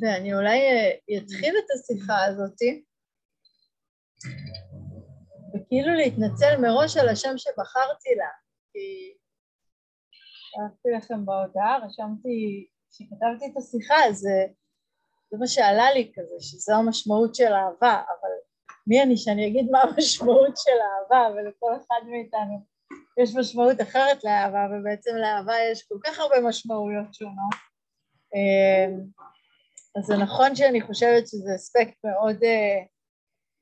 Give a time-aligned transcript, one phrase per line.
[0.00, 0.58] ואני אולי
[1.18, 2.84] אתחיל את השיחה הזאתי,
[5.54, 8.28] וכאילו להתנצל מראש על השם שבחרתי לה,
[8.72, 9.14] כי
[10.50, 14.20] שלחתי לכם בהודעה, רשמתי, כשכתבתי את השיחה, אז
[15.30, 18.30] זה מה שעלה לי כזה, שזו המשמעות של אהבה, אבל
[18.86, 22.66] מי אני שאני אגיד מה המשמעות של אהבה, ולכל אחד מאיתנו
[23.22, 27.54] יש משמעות אחרת לאהבה, ובעצם לאהבה יש כל כך הרבה משמעויות שונות.
[29.96, 32.88] אז זה נכון שאני חושבת שזה אספקט מאוד uh,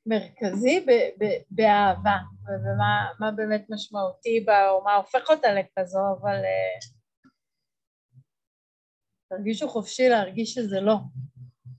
[0.06, 6.92] מרכזי ב- ב- באהבה, ומה באמת משמעותי בה, או מה הופך אותה לכזו, אבל uh,
[9.28, 10.96] תרגישו חופשי להרגיש שזה לא,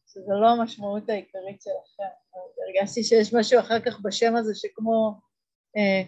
[0.08, 2.14] שזה לא המשמעות העיקרית שלכם.
[2.68, 5.20] הרגשתי שיש משהו אחר כך בשם הזה שכמו
[5.78, 6.04] אה,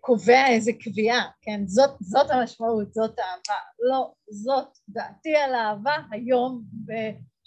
[0.00, 1.66] קובע איזה קביעה, כן?
[1.66, 3.60] זאת, זאת המשמעות, זאת אהבה.
[3.78, 6.62] לא, זאת דעתי על אהבה היום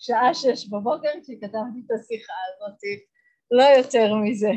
[0.01, 2.79] בשעה שש בבוקר כשכתבתי את השיחה הזאת,
[3.51, 4.51] לא יותר מזה.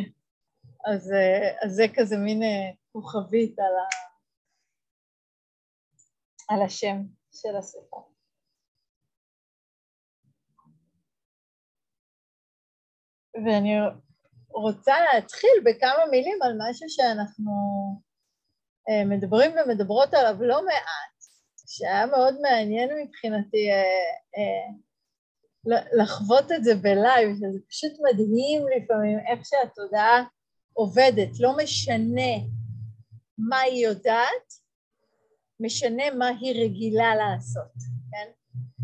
[0.87, 3.87] אז, אה, אז זה כזה מין אה, כוכבית על, ה,
[6.55, 6.97] על השם
[7.33, 7.97] של השיחה.
[13.35, 13.73] ואני
[14.51, 17.53] רוצה להתחיל בכמה מילים על משהו שאנחנו
[18.89, 21.15] אה, מדברים ומדברות עליו לא מעט,
[21.67, 23.69] שהיה מאוד מעניין מבחינתי
[25.67, 30.25] לחוות את זה בלייב, שזה פשוט מדהים לפעמים איך שהתודעה
[30.73, 32.33] עובדת, לא משנה
[33.39, 34.65] מה היא יודעת,
[35.61, 37.73] משנה מה היא רגילה לעשות,
[38.11, 38.31] כן?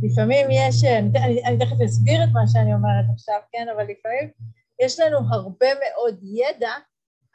[0.03, 4.31] לפעמים יש, אני, אני תכף אסביר את מה שאני אומרת עכשיו, כן, אבל לפעמים
[4.83, 6.73] יש לנו הרבה מאוד ידע,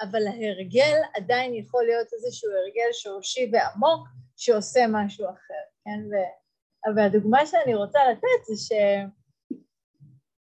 [0.02, 6.00] אבל ההרגל עדיין יכול להיות איזשהו הרגל שורשי ועמוק שעושה משהו אחר, כן,
[6.96, 8.72] והדוגמה שאני רוצה לתת זה ש...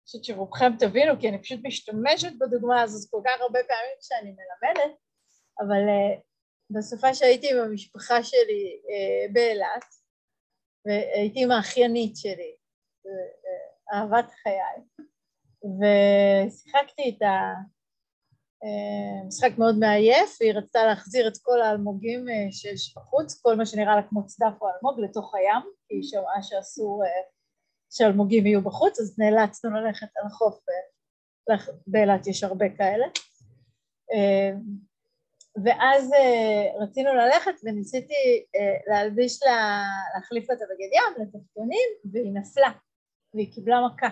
[0.07, 4.95] חושבת שרובכם תבינו, כי אני פשוט משתמשת בדוגמה הזאת כל כך הרבה פעמים כשאני מלמדת,
[5.59, 6.21] אבל uh,
[6.69, 9.85] בסופה שהייתי עם המשפחה שלי uh, באילת,
[10.85, 12.55] והייתי עם האחיינית שלי,
[13.93, 14.81] אהבת חיי,
[15.79, 17.53] ושיחקתי איתה
[19.27, 23.95] משחק מאוד מעייף, והיא רצתה להחזיר את כל האלמוגים אה, שיש בחוץ, כל מה שנראה
[23.95, 27.03] לה כמו צדף או אלמוג לתוך הים, כי היא שמעה שאסור
[27.87, 31.55] אה, שאלמוגים יהיו בחוץ, אז נאלצנו ללכת על החוף, אה,
[31.87, 33.05] באילת יש הרבה כאלה.
[35.63, 38.45] ואז uh, רצינו ללכת וניסיתי
[38.87, 39.83] להלביש לה,
[40.15, 42.71] להחליף לה את הבגד ים לתחתונים והיא נפלה
[43.33, 44.07] והיא קיבלה מכה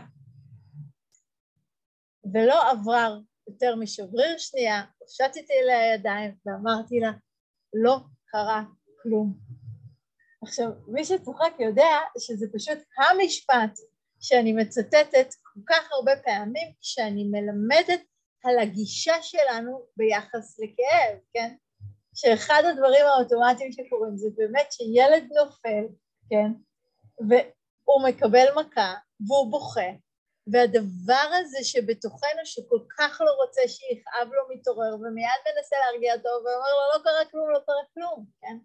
[2.33, 3.09] ולא עברה
[3.47, 7.11] יותר משבריר שנייה, הושטתי לה ידיים ואמרתי לה
[7.73, 8.63] לא קרה
[9.01, 9.44] כלום.
[10.45, 13.79] עכשיו מי שצוחק יודע שזה פשוט המשפט
[14.19, 18.01] שאני מצטטת כל כך הרבה פעמים כשאני מלמדת
[18.43, 21.55] על הגישה שלנו ביחס לכאב, כן?
[22.15, 25.85] שאחד הדברים האוטומטיים שקורים זה באמת שילד נופל,
[26.29, 26.51] כן?
[27.19, 28.93] והוא מקבל מכה
[29.27, 29.91] והוא בוכה
[30.47, 36.71] והדבר הזה שבתוכנו שכל כך לא רוצה שיכאב לו מתעורר ומיד מנסה להרגיע אותו ואומר
[36.77, 38.57] לו לא קרה כלום, לא קרה כלום, כן?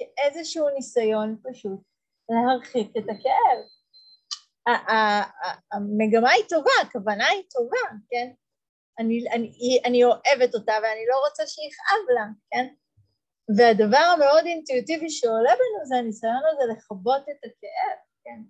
[0.00, 1.80] כאיזשהו ניסיון פשוט
[2.28, 3.58] להרחיק את הכאב.
[5.72, 8.30] המגמה היא טובה, הכוונה היא טובה, כן?
[8.98, 12.66] אני, אני, אני אוהבת אותה ואני לא רוצה שיכאב לה, כן?
[13.56, 18.40] והדבר המאוד אינטואיטיבי שעולה בנו זה הניסיון הזה לכבות את הכאב, כן?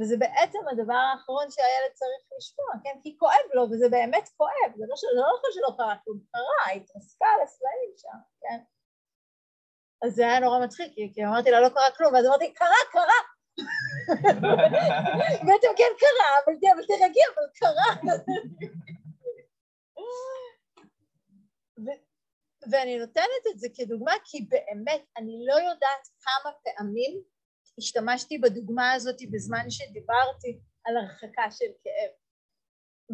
[0.00, 3.00] וזה בעצם הדבר האחרון שהילד צריך לשמוע, כן?
[3.02, 7.26] כי כואב לו, וזה באמת כואב, זה לא, לא נכון שלא קרה כלום, קרה, התרסקה
[7.34, 8.58] על הסלעים שם, כן?
[10.02, 13.20] אז זה היה נורא מצחיק, כי אמרתי לה לא קרה כלום, ואז אמרתי, קרה, קרה!
[15.46, 16.54] בעצם כן קרה, אבל
[16.86, 18.14] תרגי, אבל קרה.
[22.70, 27.22] ואני נותנת את זה כדוגמה כי באמת אני לא יודעת כמה פעמים
[27.78, 32.10] השתמשתי בדוגמה הזאת בזמן שדיברתי על הרחקה של כאב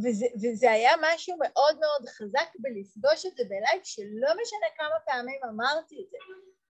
[0.05, 5.41] וזה, וזה היה משהו מאוד מאוד חזק בלפגוש את זה בלייב שלא משנה כמה פעמים
[5.44, 6.17] אמרתי את זה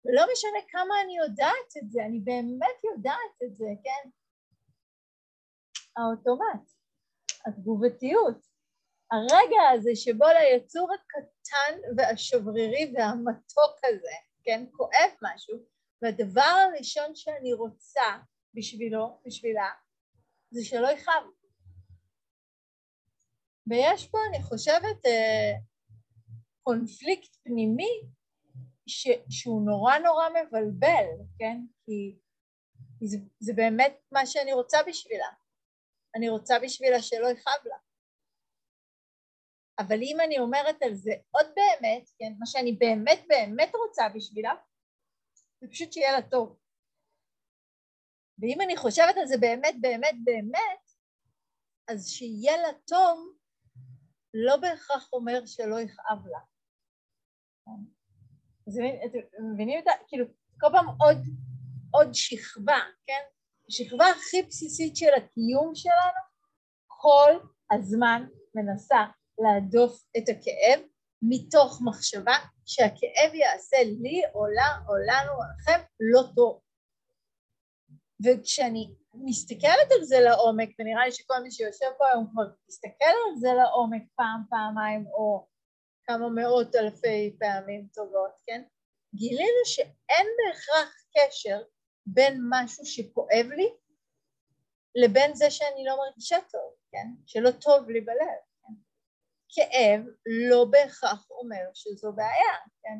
[0.04, 4.10] ולא משנה כמה אני יודעת את זה, אני באמת יודעת את זה, כן?
[5.96, 6.70] האוטומט,
[7.46, 8.46] התגובתיות,
[9.12, 15.58] הרגע הזה שבו ליצור הקטן והשברירי והמתוק הזה, כן, כואב משהו,
[16.02, 18.18] והדבר הראשון שאני רוצה
[18.54, 19.70] בשבילו, בשבילה,
[20.50, 21.22] זה שלא יכאב.
[23.66, 25.52] ויש פה, אני חושבת, אה,
[26.62, 28.02] קונפליקט פנימי
[28.88, 31.06] ש, שהוא נורא נורא מבלבל,
[31.38, 31.56] כן?
[31.84, 32.18] כי
[33.06, 35.28] זה, זה באמת מה שאני רוצה בשבילה.
[36.16, 37.76] אני רוצה בשבילה שלא יכאב לה.
[39.78, 44.54] אבל אם אני אומרת על זה עוד באמת, כן, מה שאני באמת באמת רוצה בשבילה,
[45.60, 46.58] זה פשוט שיהיה לה טוב.
[48.38, 50.84] ואם אני חושבת על זה באמת באמת באמת,
[51.88, 53.36] אז שיהיה לה טוב
[54.34, 56.38] לא בהכרח אומר שלא יכאב לה.
[58.68, 59.90] אז אתם מבינים את ה...
[60.08, 60.26] כאילו,
[60.60, 61.18] כל פעם עוד,
[61.90, 63.22] עוד שכבה, כן?
[63.68, 66.20] השכבה הכי בסיסית של הקיום שלנו
[66.86, 67.32] כל
[67.70, 69.04] הזמן מנסה
[69.38, 70.80] להדוף את הכאב
[71.22, 72.34] מתוך מחשבה
[72.66, 76.60] שהכאב יעשה לי או לה או לנו או לכם לא טוב.
[78.24, 83.36] וכשאני מסתכלת על זה לעומק, ונראה לי שכל מי שיושב פה היום כבר מסתכל על
[83.40, 85.46] זה לעומק פעם, פעמיים או
[86.08, 88.62] כמה מאות אלפי פעמים טובות, כן?
[89.14, 91.62] גילינו שאין בהכרח קשר
[92.06, 93.68] בין משהו שכואב לי
[94.94, 97.06] לבין זה שאני לא מרגישה טוב, כן?
[97.26, 98.72] שלא טוב לי בלב, כן?
[99.48, 100.00] כאב
[100.48, 102.98] לא בהכרח אומר שזו בעיה, כן?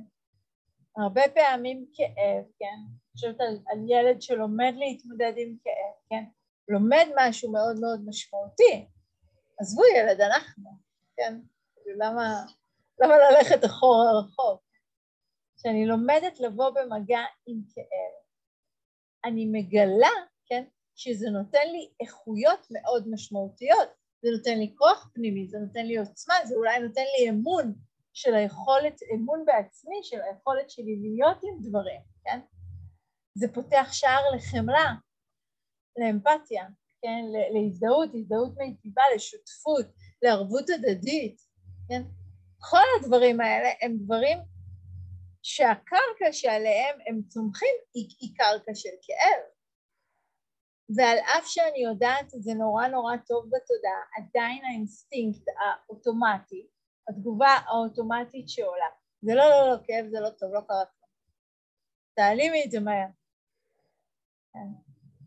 [0.97, 2.79] הרבה פעמים כאב, כן?
[3.13, 6.25] חושבת על, על ילד שלומד להתמודד עם כאב, כן?
[6.69, 8.89] לומד משהו מאוד מאוד משמעותי.
[9.61, 10.71] עזבו ילד, אנחנו,
[11.17, 11.41] כן?
[11.99, 12.45] למה,
[13.01, 14.63] למה ללכת אחורה רחוק?
[15.59, 18.15] כשאני לומדת לבוא במגע עם כאב,
[19.25, 20.17] אני מגלה,
[20.47, 20.65] כן,
[20.95, 23.89] שזה נותן לי איכויות מאוד משמעותיות.
[24.23, 27.75] זה נותן לי כוח פנימי, זה נותן לי עוצמה, זה אולי נותן לי אמון
[28.13, 32.41] של היכולת, אמון בעצמי, של היכולת שלי להיות עם דברים, כן?
[33.35, 34.95] זה פותח שער לחמלה,
[35.99, 36.67] לאמפתיה,
[37.03, 37.25] כן?
[37.55, 39.87] להזדהות, הזדהות מיטיבה, לשותפות,
[40.23, 41.41] לערבות הדדית,
[41.89, 42.03] כן?
[42.61, 44.39] כל הדברים האלה הם דברים
[45.43, 49.43] שהקרקע שעליהם הם צומחים היא, היא קרקע של כאב.
[50.97, 56.67] ועל אף שאני יודעת את זה נורא נורא טוב בתודעה, עדיין האינסטינקט האוטומטי,
[57.09, 58.89] התגובה האוטומטית שעולה,
[59.23, 61.11] זה לא, לא, לא, כאב זה לא טוב, לא קרה כלום.
[62.15, 63.09] תעלימי את זה מהר.
[64.53, 64.69] כן.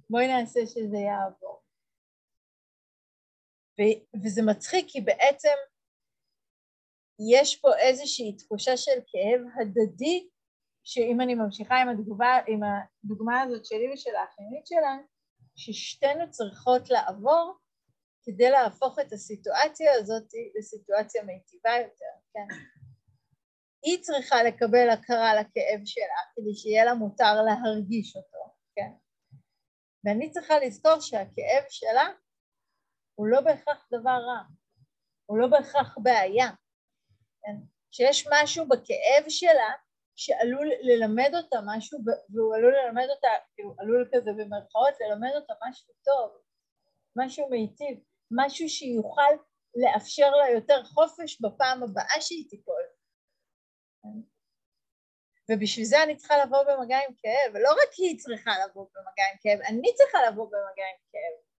[0.10, 1.62] בואי נעשה שזה יעבור.
[3.80, 5.58] ו- וזה מצחיק כי בעצם
[7.30, 10.30] יש פה איזושהי תחושה של כאב הדדי,
[10.84, 12.60] שאם אני ממשיכה עם הדוגמה, עם
[13.04, 15.02] הדוגמה הזאת שלי ושל האחיינית שלנו,
[15.56, 17.58] ששתינו צריכות לעבור
[18.24, 20.24] כדי להפוך את הסיטואציה הזאת
[20.60, 22.56] לסיטואציה מיטיבה יותר, כן?
[23.84, 28.92] היא צריכה לקבל הכרה לכאב שלה כדי שיהיה לה מותר להרגיש אותו, כן?
[30.06, 32.08] ואני צריכה לזכור שהכאב שלה
[33.16, 34.44] הוא לא בהכרח דבר רע,
[35.26, 36.48] הוא לא בהכרח בעיה,
[37.42, 37.56] כן?
[37.92, 39.72] שיש משהו בכאב שלה
[40.16, 42.00] שעלול ללמד אותה משהו,
[42.30, 46.38] והוא עלול ללמד אותה, כאילו עלול כזה במרכאות, ללמד אותה משהו טוב,
[47.16, 48.00] משהו מיטיב,
[48.32, 49.34] משהו שיוכל
[49.76, 52.84] לאפשר לה יותר חופש בפעם הבאה שהיא תיפול.
[54.04, 54.20] כן?
[55.50, 59.38] ובשביל זה אני צריכה לבוא במגע עם כאב, ולא רק היא צריכה לבוא במגע עם
[59.42, 61.51] כאב, אני צריכה לבוא במגע עם כאב.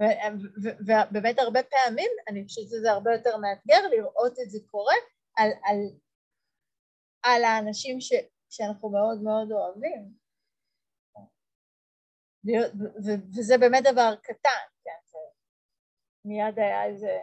[0.00, 4.94] ובאמת הרבה פעמים אני חושבת שזה הרבה יותר מאתגר לראות את זה קורה
[5.36, 5.76] על, על,
[7.22, 8.12] על האנשים ש,
[8.50, 10.20] שאנחנו מאוד מאוד אוהבים.
[13.36, 15.18] וזה באמת דבר קטן, כן,
[16.24, 17.18] מיד היה איזה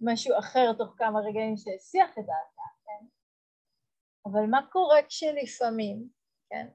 [0.00, 3.06] משהו אחר תוך כמה רגעים שהסיח את דעתה, כן?
[4.26, 6.08] אבל מה קורה כשלפעמים,
[6.50, 6.68] כן,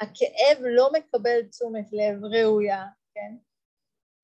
[0.00, 3.49] הכאב לא מקבל תשומת לב ראויה, כן?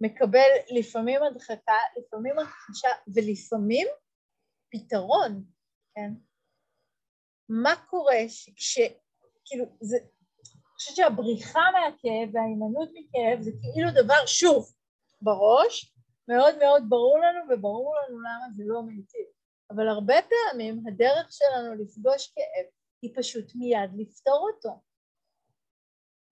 [0.00, 0.49] מקבל
[0.79, 3.87] לפעמים הדחקה, לפעמים הכחשה ולפעמים
[4.71, 5.45] פתרון,
[5.95, 6.11] כן?
[7.49, 8.17] מה קורה
[8.57, 8.79] כש...
[9.45, 9.97] כאילו, זה...
[9.97, 14.75] אני חושבת שהבריחה מהכאב וההימנעות מכאב זה כאילו דבר, שוב,
[15.23, 15.95] בראש,
[16.29, 19.26] מאוד מאוד ברור לנו וברור לנו למה זה לא מיטיב.
[19.71, 22.67] אבל הרבה פעמים הדרך שלנו לפגוש כאב
[23.03, 24.81] היא פשוט מיד לפתור אותו.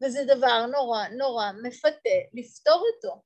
[0.03, 3.23] וזה דבר נורא נורא מפתה לפתור אותו.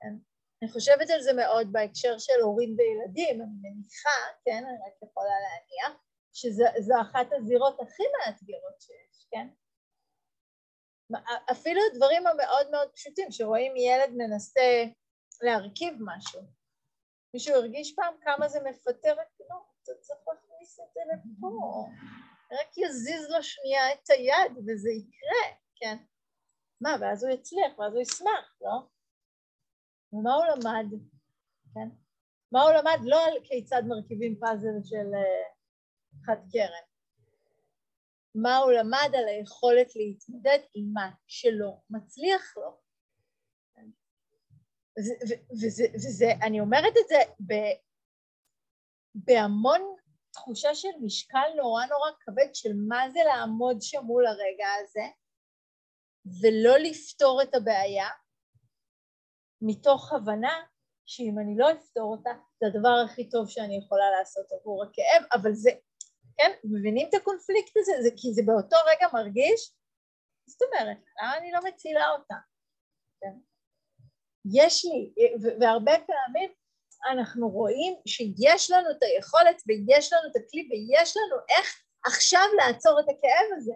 [0.00, 0.14] כן?
[0.62, 5.34] אני חושבת על זה מאוד בהקשר של הורים וילדים, אני מניחה, כן, אני רק יכולה
[5.44, 6.02] להניח,
[6.32, 9.48] שזו אחת הזירות הכי מאתגרות שיש, כן?
[11.52, 14.84] אפילו הדברים המאוד מאוד פשוטים, שרואים ילד מנסה
[15.42, 16.40] להרכיב משהו.
[17.34, 19.14] מישהו הרגיש פעם כמה זה מפטר
[19.50, 21.86] לא, אתה צריך להכניס את זה לפה.
[22.52, 25.96] רק יזיז לו שנייה את היד וזה יקרה, כן?
[26.80, 28.97] מה, ואז הוא יצליח, ואז הוא ישמח, לא?
[30.12, 30.86] ומה הוא למד,
[31.74, 31.88] כן?
[32.52, 32.98] מה הוא למד?
[33.02, 36.88] לא על כיצד מרכיבים פאזל של uh, חד קרן.
[38.34, 42.78] מה הוא למד על היכולת להתמודד עם מה שלא מצליח לו.
[43.74, 43.88] כן?
[44.98, 47.52] וזה, וזה, אני אומרת את זה ב,
[49.14, 49.80] בהמון
[50.30, 55.06] תחושה של משקל נורא נורא כבד של מה זה לעמוד שם מול הרגע הזה
[56.42, 58.08] ולא לפתור את הבעיה
[59.62, 60.62] מתוך הבנה
[61.06, 65.54] שאם אני לא אפתור אותה זה הדבר הכי טוב שאני יכולה לעשות עבור הכאב אבל
[65.54, 65.70] זה,
[66.36, 67.92] כן, מבינים את הקונפליקט הזה?
[68.02, 69.78] זה כי זה באותו רגע מרגיש
[70.48, 72.34] זאת אומרת, למה אני לא מצילה אותה?
[73.20, 73.34] כן.
[74.52, 75.12] יש לי,
[75.60, 76.50] והרבה פעמים
[77.10, 83.00] אנחנו רואים שיש לנו את היכולת ויש לנו את הכלי ויש לנו איך עכשיו לעצור
[83.00, 83.74] את הכאב הזה.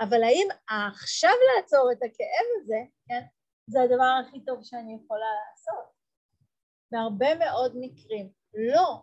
[0.00, 3.22] אבל האם עכשיו לעצור את הכאב הזה, כן,
[3.66, 5.92] זה הדבר הכי טוב שאני יכולה לעשות?
[6.90, 9.02] בהרבה מאוד מקרים לא.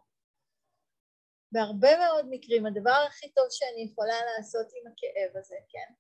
[1.51, 5.93] בהרבה מאוד מקרים הדבר הכי טוב שאני יכולה לעשות עם הכאב הזה, כן,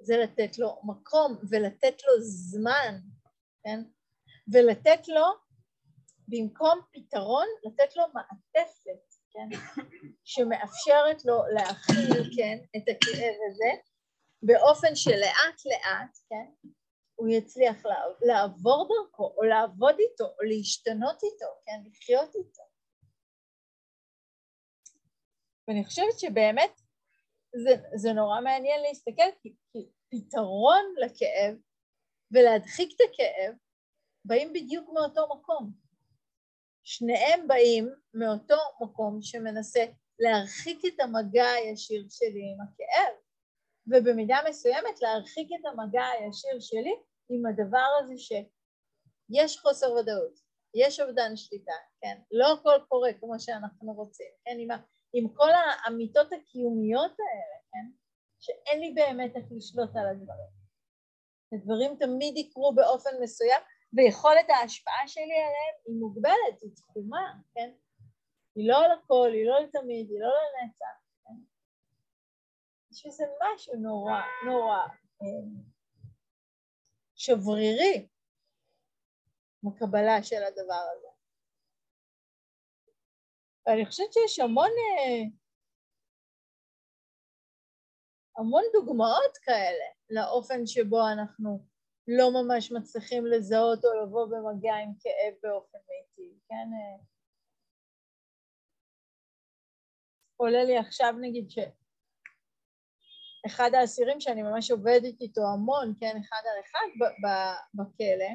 [0.00, 2.98] זה לתת לו מקום ולתת לו זמן,
[3.64, 3.80] כן,
[4.52, 5.26] ולתת לו
[6.28, 9.48] במקום פתרון, לתת לו מעטפת, כן,
[10.24, 13.82] שמאפשרת לו להכיל, כן, את הכאב הזה
[14.42, 16.70] באופן שלאט לאט, כן,
[17.16, 17.82] הוא יצליח
[18.20, 22.62] לעבור דרכו או לעבוד איתו או להשתנות איתו, כן, לחיות איתו.
[25.68, 26.80] ואני חושבת שבאמת
[27.64, 31.56] זה, זה נורא מעניין להסתכל כי, כי פתרון לכאב
[32.30, 33.54] ולהדחיק את הכאב
[34.24, 35.72] באים בדיוק מאותו מקום.
[36.84, 39.84] שניהם באים מאותו מקום שמנסה
[40.18, 43.14] להרחיק את המגע הישיר שלי עם הכאב,
[43.86, 46.94] ובמידה מסוימת להרחיק את המגע הישיר שלי
[47.28, 50.40] עם הדבר הזה שיש חוסר ודאות,
[50.74, 52.18] יש אובדן שליטה, כן?
[52.30, 54.56] לא הכל קורה כמו שאנחנו רוצים, כן?
[54.58, 54.68] עם,
[55.12, 57.90] עם כל האמיתות הקיומיות האלה, כן?
[58.38, 60.56] שאין לי באמת איך לשלוט על הדברים.
[61.52, 63.60] הדברים תמיד יקרו באופן מסוים,
[63.92, 67.70] ויכולת ההשפעה שלי עליהם היא מוגבלת, היא תחומה, כן?
[68.54, 71.34] היא לא על הכל, היא לא לתמיד, היא לא לנצח, כן?
[72.92, 74.78] יש איזה משהו נורא, נורא
[75.22, 75.75] אה,
[77.16, 78.08] שברירי
[79.62, 81.08] בקבלה של הדבר הזה.
[83.66, 85.22] ואני חושבת שיש המון, אה,
[88.38, 91.66] המון דוגמאות כאלה לאופן שבו אנחנו
[92.08, 96.68] לא ממש מצליחים לזהות או לבוא במגע עם כאב באופן מיטיב, כן?
[100.36, 101.50] עולה לי עכשיו נגיד
[103.48, 107.06] שאחד האסירים שאני ממש עובדת איתו המון, כן, אחד על אחד
[107.74, 108.32] בכלא,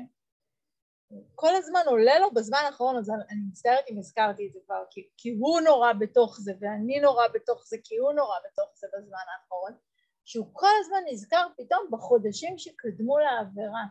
[1.35, 5.09] כל הזמן עולה לו בזמן האחרון, אז אני מצטערת אם הזכרתי את זה כבר, כי,
[5.17, 9.17] כי הוא נורא בתוך זה ואני נורא בתוך זה, כי הוא נורא בתוך זה בזמן
[9.33, 9.77] האחרון,
[10.25, 13.83] שהוא כל הזמן נזכר פתאום בחודשים שקדמו לעבירה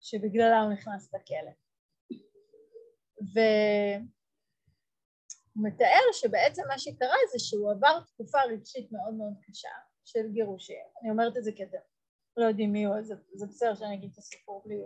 [0.00, 1.52] שבגללה הוא נכנס לכלא.
[3.34, 4.06] והוא
[5.56, 9.68] מתאר שבעצם מה שקרה זה שהוא עבר תקופה רגשית מאוד מאוד קשה
[10.04, 10.84] של גירושים.
[11.02, 11.78] אני אומרת את זה כי אתם
[12.36, 14.76] לא יודעים מי הוא, אז זה בסדר שאני אגיד את הסיפור בלי,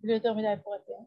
[0.00, 1.06] בלי יותר מדי פרטים.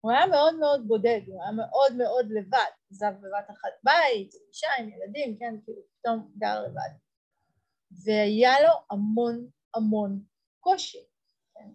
[0.00, 4.68] הוא היה מאוד מאוד בודד, הוא היה מאוד מאוד לבד, עזב בבת אחת בית, אישה
[4.78, 6.90] עם ילדים, כן, כאילו פתאום גר לבד.
[8.04, 10.22] והיה לו המון המון
[10.60, 11.06] קושי.
[11.54, 11.70] כן?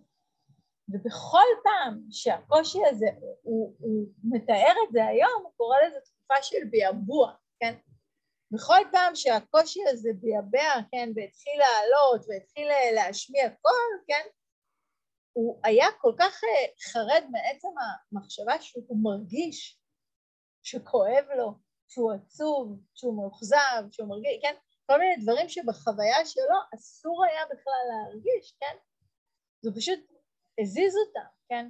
[0.89, 3.07] ובכל פעם שהקושי הזה,
[3.41, 7.75] הוא, הוא מתאר את זה היום, הוא קורא לזה תקופה של ביאבוע, כן?
[8.51, 14.27] בכל פעם שהקושי הזה ביאבע, כן, והתחיל לעלות והתחיל להשמיע קול, כן,
[15.33, 17.67] הוא היה כל כך אה, חרד מעצם
[18.11, 19.79] המחשבה שהוא מרגיש
[20.63, 21.53] שכואב לו,
[21.87, 27.83] שהוא עצוב, שהוא מאוכזב, שהוא מרגיש, כן, כל מיני דברים שבחוויה שלו אסור היה בכלל
[27.89, 28.75] להרגיש, כן?
[29.61, 29.99] זה פשוט
[30.61, 31.69] הזיז אותם, כן?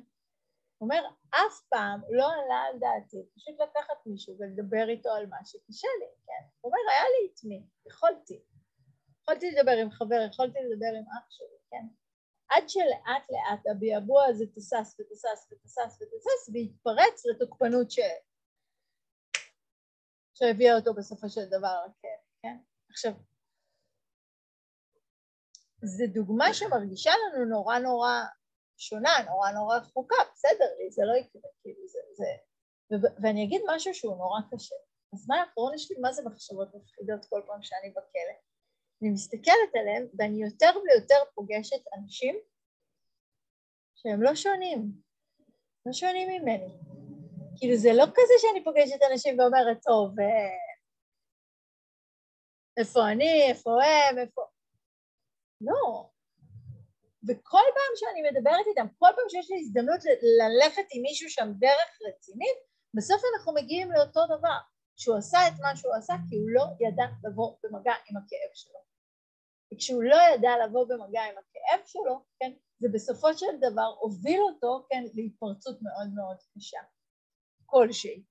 [0.80, 5.38] הוא אומר, אף פעם לא עלה על דעתי פשוט לקחת מישהו ולדבר איתו על מה
[5.46, 6.44] שקשה לי, כן?
[6.62, 8.44] הוא אומר, היה לי את מי, יכולתי.
[9.22, 11.86] יכולתי לדבר עם חבר, יכולתי לדבר עם אח שלי, כן?
[12.50, 18.00] עד שלאט לאט הביאבוע הזה תסס ותסס ותסס ותסס והתפרץ לתוקפנות ש...
[20.34, 22.58] שהביאה אותו בסופו של דבר לכאב, כן?
[22.90, 23.14] עכשיו,
[25.84, 28.12] זו דוגמה שמרגישה לנו נורא נורא
[28.80, 32.26] שונה, נורא נורא רחוקה, בסדר לי, זה לא יקרה, כאילו זה, זה...
[32.92, 34.76] ו- ואני אגיד משהו שהוא נורא קשה.
[35.14, 38.36] בזמן האחרון יש לי מה זה מחשבות מפחידות כל פעם שאני בכלא.
[39.02, 42.40] אני מסתכלת עליהם ואני יותר ויותר פוגשת אנשים
[43.96, 44.92] שהם לא שונים,
[45.86, 46.74] לא שונים ממני.
[47.58, 50.58] כאילו זה לא כזה שאני פוגשת אנשים ואומרת, טוב, אה,
[52.78, 54.42] איפה אני, איפה הם, איפה...
[55.62, 56.10] לא.
[57.28, 60.02] וכל פעם שאני מדברת איתם, כל פעם שיש לי הזדמנות
[60.42, 62.58] ללכת עם מישהו שם דרך רצינית,
[62.98, 64.60] בסוף אנחנו מגיעים לאותו דבר,
[64.96, 68.80] שהוא עשה את מה שהוא עשה כי הוא לא ידע לבוא במגע עם הכאב שלו.
[69.74, 74.86] וכשהוא לא ידע לבוא במגע עם הכאב שלו, כן, זה בסופו של דבר הוביל אותו,
[74.90, 76.80] כן, להתפרצות מאוד מאוד קשה,
[77.66, 78.24] כלשהי.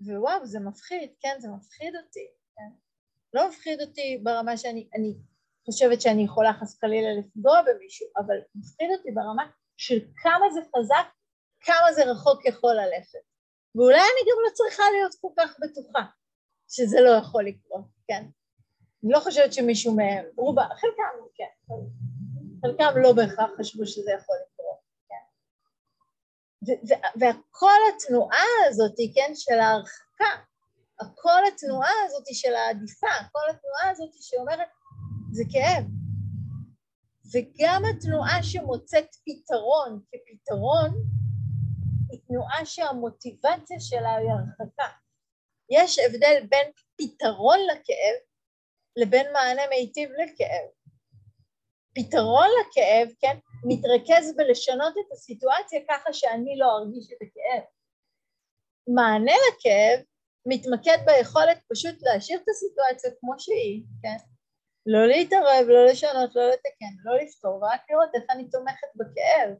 [0.00, 2.70] ווואו, זה מפחיד, כן, זה מפחיד אותי, כן.
[3.34, 5.14] לא מפחיד אותי ברמה שאני אני
[5.70, 11.06] חושבת שאני יכולה חס חלילה לפגוע במישהו, אבל מפחיד אותי ברמה של כמה זה חזק,
[11.60, 13.18] כמה זה רחוק יכול ללכת.
[13.74, 16.02] ואולי אני גם לא צריכה להיות כל כך בטוחה
[16.68, 18.24] שזה לא יכול לקרות, כן.
[19.04, 21.74] אני לא חושבת שמישהו מהם, רובה, חלקם כן,
[22.62, 25.24] חלקם לא בהכרח חשבו שזה יכול לקרות, כן.
[27.16, 30.30] וכל התנועה הזאת, כן, של ההרחקה,
[31.14, 34.68] כל התנועה הזאת של העדיפה, כל התנועה הזאת שאומרת
[35.30, 35.84] זה כאב.
[37.32, 40.90] וגם התנועה שמוצאת פתרון כפתרון
[42.10, 44.88] היא תנועה שהמוטיבציה שלה היא הרחקה.
[45.70, 48.16] יש הבדל בין פתרון לכאב
[48.96, 50.68] לבין מענה מיטיב לכאב.
[51.94, 57.62] פתרון לכאב, כן, מתרכז בלשנות את הסיטואציה ככה שאני לא ארגיש את הכאב.
[58.94, 60.04] מענה לכאב
[60.46, 64.16] מתמקד ביכולת פשוט להשאיר את הסיטואציה כמו שהיא, כן?
[64.86, 69.56] לא להתערב, לא לשנות, לא לתקן, לא לפתור, ורק לראות איך אני תומכת בכאב.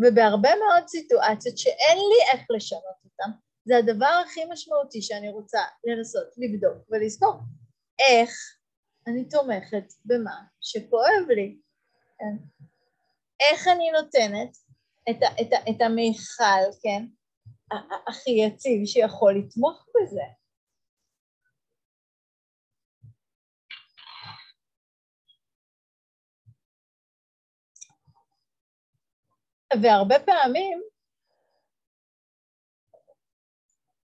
[0.00, 3.30] ובהרבה מאוד סיטואציות שאין לי איך לשנות אותן,
[3.64, 7.34] זה הדבר הכי משמעותי שאני רוצה לנסות לבדוק ולזכור.
[8.10, 8.30] איך
[9.06, 11.58] אני תומכת במה שכואב לי,
[12.18, 12.36] כן?
[13.40, 14.56] איך אני נותנת
[15.10, 17.04] את, את, את המיכל, כן,
[18.08, 20.22] הכי יציב שיכול לתמוך בזה.
[29.82, 30.82] והרבה פעמים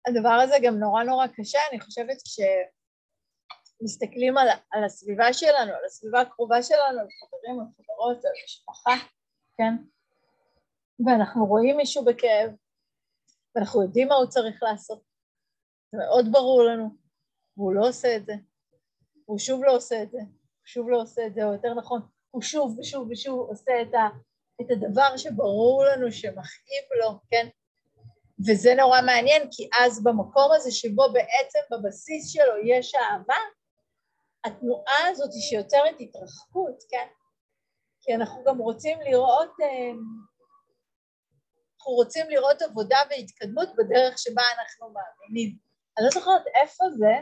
[0.08, 2.16] הדבר הזה גם נורא נורא קשה, אני חושבת
[3.78, 8.94] כשמסתכלים על, על הסביבה שלנו, על הסביבה הקרובה שלנו, על חברים, על חברות, על משפחה,
[9.56, 9.74] כן?
[11.06, 12.50] ואנחנו רואים מישהו בכאב,
[13.54, 15.02] ואנחנו יודעים מה הוא צריך לעשות.
[15.92, 16.96] זה מאוד ברור לנו,
[17.56, 18.32] והוא לא עושה את זה,
[19.24, 22.00] והוא שוב לא עושה את זה, הוא שוב לא עושה את זה, או יותר נכון,
[22.30, 24.08] הוא שוב ושוב ושוב עושה את, ה,
[24.66, 27.48] את הדבר שברור לנו שמכאיב לו, כן?
[28.46, 33.40] וזה נורא מעניין, כי אז במקום הזה שבו בעצם בבסיס שלו יש אהבה,
[34.44, 37.06] התנועה הזאת שיוצרת התרחקות, כן?
[38.00, 39.92] כי אנחנו גם רוצים לראות אה,
[41.82, 45.56] אנחנו רוצים לראות עבודה והתקדמות בדרך שבה אנחנו מאמינים.
[45.98, 47.14] אני לא זוכרת איפה זה.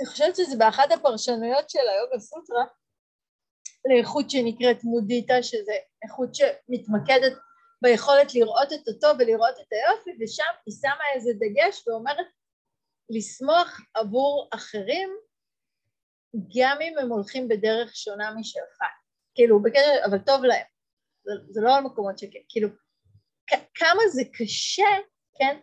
[0.00, 2.64] אני חושבת שזה באחת הפרשנויות של היוגה סוטרה
[3.88, 5.72] לאיכות שנקראת מודיטה, שזה
[6.04, 7.32] איכות שמתמקדת
[7.82, 12.26] ביכולת לראות את הטוב ולראות את היופי, ושם היא שמה איזה דגש ואומרת
[13.10, 15.10] לשמוח עבור אחרים
[16.56, 18.78] גם אם הם הולכים בדרך שונה משלך.
[19.34, 20.66] כאילו, בקשר, אבל טוב להם.
[21.24, 22.68] זה, זה לא על מקומות שכן, כאילו,
[23.74, 24.90] כמה זה קשה,
[25.38, 25.58] כן,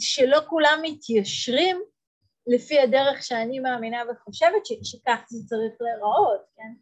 [0.00, 1.82] שלא כולם מתיישרים
[2.46, 6.72] לפי הדרך שאני מאמינה וחושבת ש- שכך זה צריך להיראות, כן?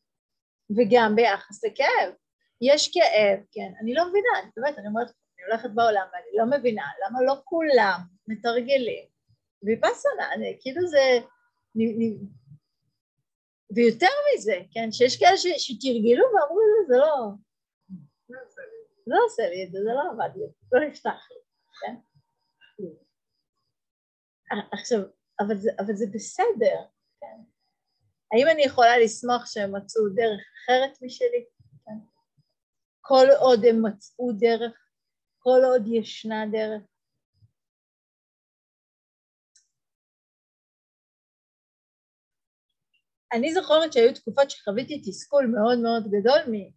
[0.76, 2.14] וגם ביחס לכאב.
[2.60, 6.58] יש כאב, כן, אני לא מבינה, אני באמת, אני אומרת, אני הולכת בעולם ואני לא
[6.58, 9.04] מבינה למה לא כולם מתרגלים
[9.62, 11.18] ויפסנה, אני, כאילו זה,
[13.74, 17.30] ויותר מזה, כן, שיש כאלה שתרגלו ואמרו לי, זה לא,
[19.06, 21.36] לא עושה לי את זה, זה לא עבד לי, לא נפתח לי,
[21.80, 21.94] כן?
[24.72, 25.00] עכשיו,
[25.40, 26.84] אבל זה, אבל זה בסדר,
[27.20, 27.51] כן?
[28.32, 31.44] האם אני יכולה לשמוח שהם מצאו דרך אחרת משלי?
[31.84, 31.98] כן?
[33.00, 34.88] כל עוד הם מצאו דרך,
[35.38, 36.82] כל עוד ישנה דרך,
[43.32, 46.70] אני זוכרת שהיו תקופות שחוויתי תסכול מאוד מאוד גדול מ...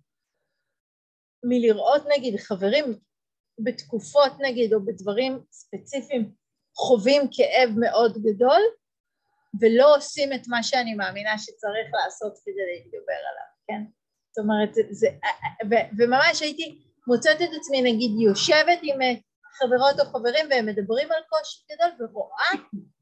[1.43, 2.85] מלראות נגיד חברים
[3.59, 6.35] בתקופות נגיד או בדברים ספציפיים
[6.75, 8.61] חווים כאב מאוד גדול
[9.61, 13.91] ולא עושים את מה שאני מאמינה שצריך לעשות כדי להתגבר עליו, כן?
[14.31, 15.07] זאת אומרת, זה,
[15.69, 18.99] ו, וממש הייתי מוצאת את עצמי נגיד יושבת עם
[19.57, 22.51] חברות או חברים והם מדברים על קושי גדול ורואה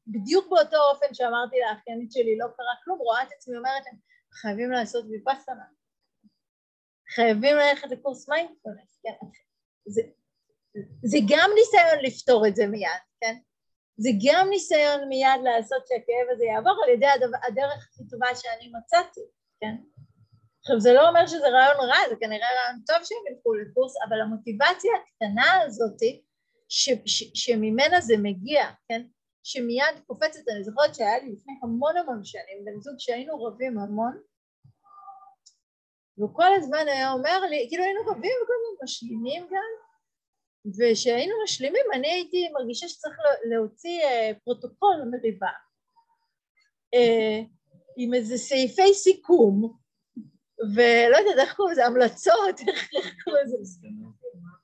[0.06, 3.82] בדיוק באותו אופן שאמרתי לאחיינית שלי לא קרה כלום, רואה את עצמי אומרת
[4.40, 5.64] חייבים לעשות ויפסנה,
[7.14, 9.26] חייבים ללכת לקורס מיינדפולנס, כן?
[9.86, 10.02] זה,
[11.02, 13.34] זה גם ניסיון לפתור את זה מיד, כן?
[13.96, 17.06] זה גם ניסיון מיד לעשות שהכאב הזה יעבור על ידי
[17.46, 19.20] הדרך הכי טובה שאני מצאתי,
[19.60, 19.74] כן?
[20.60, 24.20] עכשיו זה לא אומר שזה רעיון רע, זה כנראה רעיון טוב שהם ילכו לקורס, אבל
[24.20, 26.22] המוטיבציה הקטנה הזאתי
[27.34, 29.02] שממנה זה מגיע, כן?
[29.42, 34.20] שמיד קופצת, אני זוכרת שהיה לי לפני המון המון שנים בן זוג שהיינו רבים המון
[36.18, 39.83] והוא כל הזמן היה אומר לי, כאילו היינו רבים וכל הזמן משלימים גם
[40.66, 43.16] וכשהיינו משלימים אני הייתי מרגישה שצריך
[43.50, 45.50] להוציא אה, פרוטוקול מריבה.
[46.94, 47.40] אה,
[47.96, 49.78] עם איזה סעיפי סיכום
[50.74, 52.60] ולא יודעת איך קוראים לזה, המלצות,
[52.96, 53.88] איך קוראים לזה?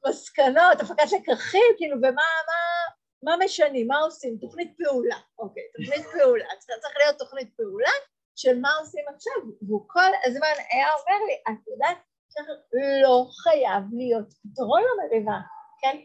[0.09, 2.61] מסקנות, הפקת לקחים, כאילו, ומה מה,
[3.23, 4.39] מה משנים, מה עושים?
[4.41, 7.91] תוכנית פעולה, אוקיי, תוכנית פעולה, צריך, צריך להיות תוכנית פעולה
[8.37, 9.33] של מה עושים עכשיו,
[9.63, 11.99] והוא כל הזמן היה אומר לי, את יודעת,
[13.03, 15.39] לא חייב להיות פתרון למריבה,
[15.83, 15.97] כן?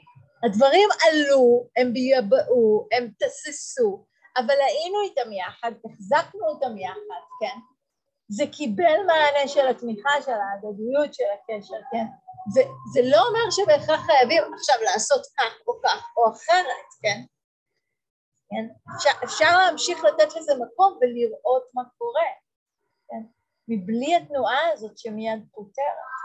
[0.46, 4.06] הדברים עלו, הם ביבאו, הם תססו,
[4.38, 7.60] אבל היינו איתם יחד, החזקנו אותם יחד, כן?
[8.28, 12.06] זה קיבל מענה של התמיכה, של ההדדיות, של הקשר, כן?
[12.50, 17.20] וזה לא אומר שבהכרח חייבים עכשיו לעשות כך או כך או אחרת, כן?
[18.50, 18.94] כן?
[18.96, 22.30] אפשר, אפשר להמשיך לתת לזה מקום ולראות מה קורה,
[23.10, 23.24] כן?
[23.68, 26.16] מבלי התנועה הזאת שמיד פותרת.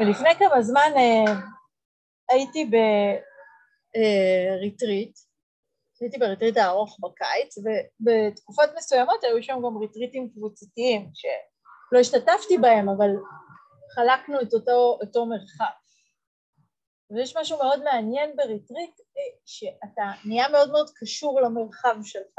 [0.00, 1.24] ולפני כמה זמן אה,
[2.30, 2.70] הייתי
[4.60, 5.22] בריטריט, אה,
[6.00, 13.10] הייתי בריטריט הארוך בקיץ, ובתקופות מסוימות היו שם גם ריטריטים קבוצתיים, שלא השתתפתי בהם, אבל
[13.94, 15.74] חלקנו את אותו, אותו מרחב.
[17.10, 22.38] ויש משהו מאוד מעניין בריטריט, אה, שאתה נהיה מאוד מאוד קשור למרחב שלך,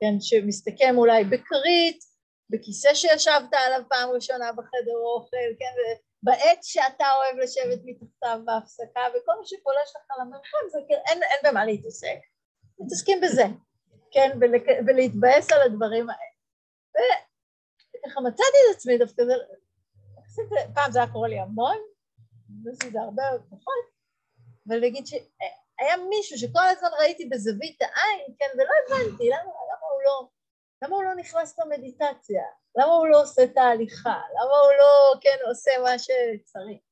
[0.00, 1.98] כן, שמסתכם אולי בכרית,
[2.50, 5.74] בכיסא שישבת עליו פעם ראשונה בחדר אוכל, כן,
[6.22, 11.38] בעט שאתה אוהב לשבת מתחתיו בהפסקה, וכל מה שפולש לך למרחב, זה כן, אין, אין
[11.44, 12.18] במה להתעסק.
[12.78, 13.44] מתעסקים בזה,
[14.10, 14.38] כן,
[14.86, 16.36] ולהתבאס על הדברים האלה.
[17.90, 19.34] וככה מצאתי את עצמי דווקא, זה,
[20.74, 21.76] פעם זה היה קורה לי המון,
[22.92, 23.84] זה הרבה פחות,
[24.68, 30.02] אבל להגיד שהיה מישהו שכל הזמן ראיתי בזווית העין, כן, ולא הבנתי למה, למה הוא
[30.04, 30.28] לא,
[30.82, 32.42] למה הוא לא נכנס למדיטציה,
[32.76, 36.82] למה הוא לא עושה את ההליכה, למה הוא לא, כן, עושה מה שצריך.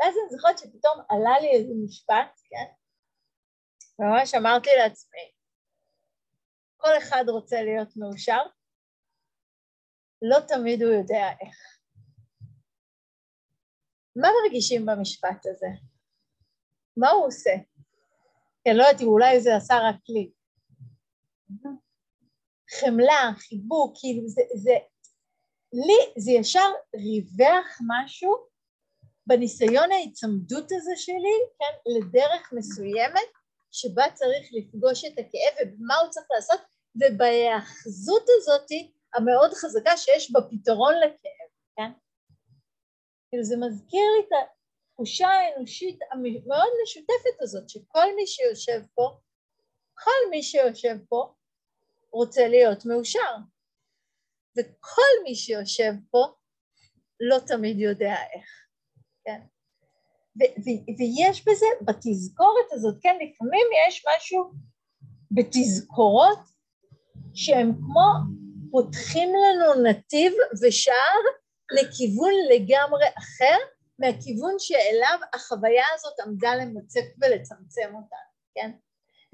[0.00, 2.72] ואז אני זוכרת שפתאום עלה לי איזה משפט, כן,
[3.98, 5.32] ממש אמרתי לעצמי,
[6.76, 8.42] כל אחד רוצה להיות מאושר,
[10.22, 11.78] לא תמיד הוא יודע איך.
[14.16, 15.66] מה מרגישים במשפט הזה?
[16.96, 17.50] מה הוא עושה?
[18.64, 20.32] כן, לא יודעת אם אולי זה עשה רק לי.
[22.80, 24.72] חמלה, חיבוק, כאילו זה, זה,
[25.72, 28.36] לי זה ישר ריווח משהו
[29.26, 33.28] בניסיון ההיצמדות הזה שלי, כן, לדרך מסוימת
[33.72, 36.60] שבה צריך לפגוש את הכאב ומה הוא צריך לעשות
[36.96, 38.68] ובהיאחזות הזאת
[39.14, 41.90] המאוד חזקה שיש בפתרון לכאב, כן?
[43.28, 44.48] כאילו זה מזכיר לי את
[44.92, 49.16] התחושה האנושית המאוד משותפת הזאת שכל מי שיושב פה,
[49.94, 51.34] כל מי שיושב פה
[52.14, 53.34] רוצה להיות מאושר
[54.58, 56.26] וכל מי שיושב פה
[57.20, 58.46] לא תמיד יודע איך,
[59.24, 59.40] כן?
[60.98, 64.52] ויש בזה, בתזכורת הזאת, כן, לפעמים יש משהו
[65.30, 66.38] בתזכורות
[67.34, 68.34] שהם כמו
[68.70, 71.20] פותחים לנו נתיב ושער
[71.72, 73.56] לכיוון לגמרי אחר
[73.98, 78.70] מהכיוון שאליו החוויה הזאת עמדה למצק ולצמצם אותנו, כן?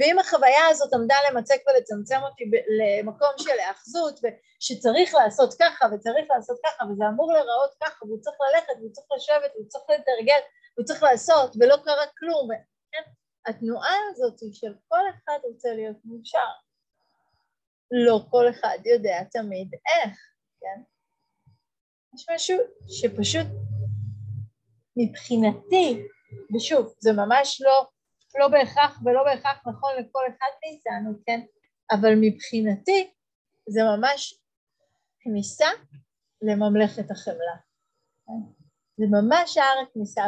[0.00, 2.44] ואם החוויה הזאת עמדה למצק ולצמצם אותי
[2.78, 8.36] למקום של היאחזות ושצריך לעשות ככה וצריך לעשות ככה וזה אמור להיראות ככה והוא צריך
[8.40, 10.40] ללכת והוא צריך לשבת והוא צריך לתרגל
[10.74, 12.48] הוא צריך לעשות ולא קרה כלום,
[12.92, 13.10] כן?
[13.46, 16.50] התנועה הזאת של כל אחד רוצה להיות מאושר.
[17.90, 20.18] לא כל אחד יודע תמיד איך,
[20.60, 20.82] כן?
[22.14, 22.58] יש משהו
[22.88, 23.46] שפשוט
[24.96, 26.06] מבחינתי,
[26.56, 27.86] ושוב, זה ממש לא,
[28.38, 31.40] לא בהכרח ולא בהכרח נכון לכל אחד מאיתנו, כן?
[31.90, 33.10] אבל מבחינתי
[33.68, 34.40] זה ממש
[35.20, 35.68] כניסה
[36.42, 37.56] לממלכת החמלה.
[38.26, 38.40] כן?
[38.96, 40.22] זה ממש שער הכניסה,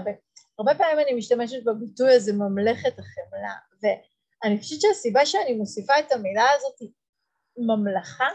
[0.58, 6.50] הרבה פעמים אני משתמשת בביטוי הזה ממלכת החמלה, ואני חושבת שהסיבה שאני מוסיפה את המילה
[6.56, 6.90] הזאת היא
[7.58, 8.28] ממלכה,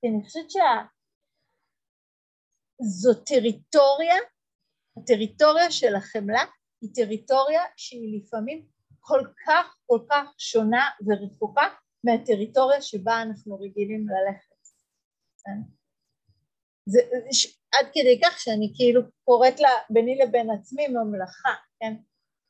[0.00, 0.50] כי אני חושבת
[2.80, 4.16] שזו טריטוריה,
[4.96, 6.44] הטריטוריה של החמלה
[6.82, 8.66] היא טריטוריה שהיא לפעמים
[9.00, 11.68] כל כך כל כך שונה ורחוקה
[12.04, 14.62] מהטריטוריה שבה אנחנו רגילים ללכת.
[15.44, 15.60] כן?
[16.86, 17.00] זה,
[17.72, 21.94] עד כדי כך שאני כאילו קוראת לה ביני לבין עצמי ממלכה, כן?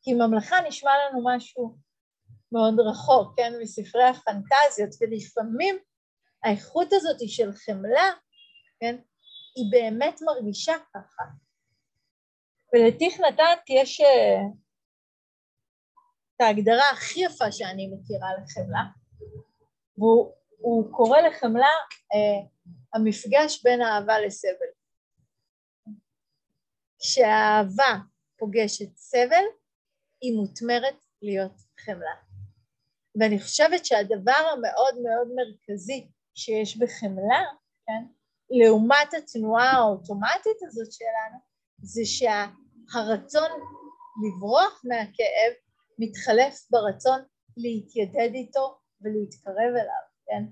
[0.02, 1.76] כי ממלכה נשמע לנו משהו
[2.52, 5.78] מאוד רחוק, כן, מספרי הפנטזיות, ולפעמים
[6.44, 8.10] האיכות הזאת של חמלה,
[8.80, 8.96] כן,
[9.56, 11.22] היא באמת מרגישה ככה.
[12.72, 14.40] ולתיך נתת יש אה,
[16.36, 18.82] את ההגדרה הכי יפה שאני מכירה לחמלה,
[19.98, 21.72] והוא קורא לחמלה
[22.14, 22.48] אה,
[22.94, 24.72] המפגש בין אהבה לסבל.
[26.98, 27.98] כשהאהבה
[28.38, 29.44] פוגשת סבל,
[30.20, 32.14] היא מותמרת להיות חמלה.
[33.20, 37.42] ואני חושבת שהדבר המאוד מאוד מרכזי שיש בחמלה,
[37.86, 38.04] כן,
[38.50, 41.38] לעומת התנועה האוטומטית הזאת שלנו,
[41.82, 42.04] זה
[42.90, 43.50] שהרצון
[44.24, 45.52] לברוח מהכאב
[45.98, 47.20] מתחלף ברצון
[47.56, 50.44] להתיידד איתו ולהתקרב אליו, כן?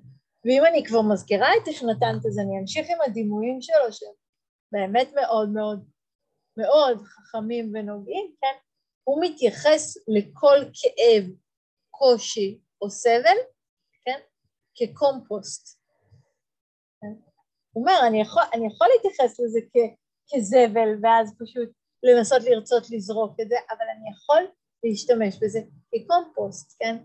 [0.45, 4.13] ואם אני כבר מזכירה את תכנתנת אז אני אמשיך עם הדימויים שלו שהם
[4.73, 5.85] באמת מאוד מאוד
[6.57, 8.57] מאוד חכמים ונוגעים, כן?
[9.05, 11.31] הוא מתייחס לכל כאב,
[11.91, 13.39] קושי או סבל,
[14.05, 14.21] כן?
[14.75, 15.81] כקומפוסט.
[17.01, 17.15] כן?
[17.73, 19.77] הוא אומר, אני יכול, אני יכול להתייחס לזה כ,
[20.35, 21.69] כזבל ואז פשוט
[22.03, 24.47] לנסות לרצות לזרוק את זה, אבל אני יכול
[24.85, 25.61] להשתמש בזה
[25.95, 26.97] כקומפוסט, כן?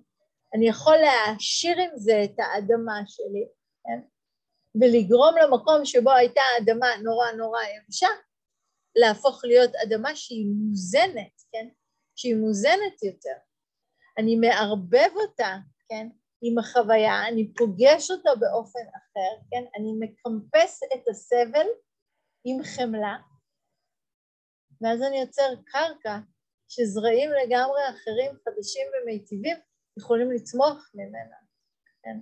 [0.56, 3.48] אני יכול להעשיר עם זה את האדמה שלי,
[3.84, 4.00] כן?
[4.82, 8.08] ולגרום למקום שבו הייתה אדמה נורא נורא יבשה,
[8.96, 11.68] להפוך להיות אדמה שהיא מוזנת, כן?
[12.16, 13.36] שהיא מוזנת יותר.
[14.18, 15.58] אני מערבב אותה,
[15.90, 16.08] כן?
[16.42, 19.64] עם החוויה, אני פוגש אותה באופן אחר, כן?
[19.78, 21.66] אני מקמפס את הסבל
[22.46, 23.18] עם חמלה,
[24.82, 26.18] ואז אני יוצר קרקע
[26.68, 29.58] שזרעים לגמרי אחרים, חדשים ומיטיבים,
[30.00, 31.36] יכולים לצמוח ממנה,
[32.04, 32.20] כן?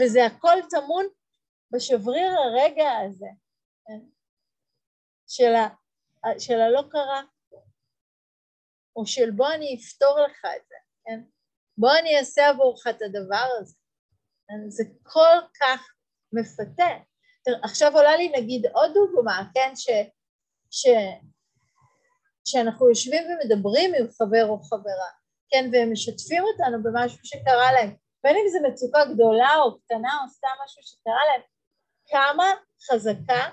[0.00, 1.06] וזה הכל טמון
[1.70, 3.26] בשבריר הרגע הזה,
[3.86, 4.00] כן?
[5.28, 5.68] של, ה,
[6.38, 7.22] של הלא קרה,
[8.96, 11.20] או של בוא אני אפתור לך את זה, כן?
[11.78, 13.76] בוא אני אעשה עבורך את הדבר הזה.
[14.48, 14.70] כן?
[14.70, 15.92] זה כל כך
[16.32, 16.88] מפתה.
[17.62, 19.88] עכשיו עולה לי נגיד עוד דוגמה, כן, ש,
[20.70, 20.86] ש,
[22.44, 25.10] שאנחנו יושבים ומדברים עם חבר או חברה,
[25.50, 30.28] כן, והם משתפים אותנו במשהו שקרה להם, בין אם זו מצוקה גדולה או קטנה או
[30.28, 31.42] סתם משהו שקרה להם,
[32.06, 32.44] כמה
[32.90, 33.48] חזקה,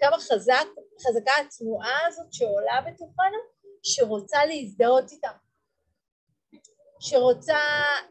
[0.00, 0.66] כמה חזק,
[1.06, 3.38] חזקה התנועה הזאת שעולה בתוכנו,
[3.82, 5.32] שרוצה להזדהות איתם,
[7.00, 7.58] שרוצה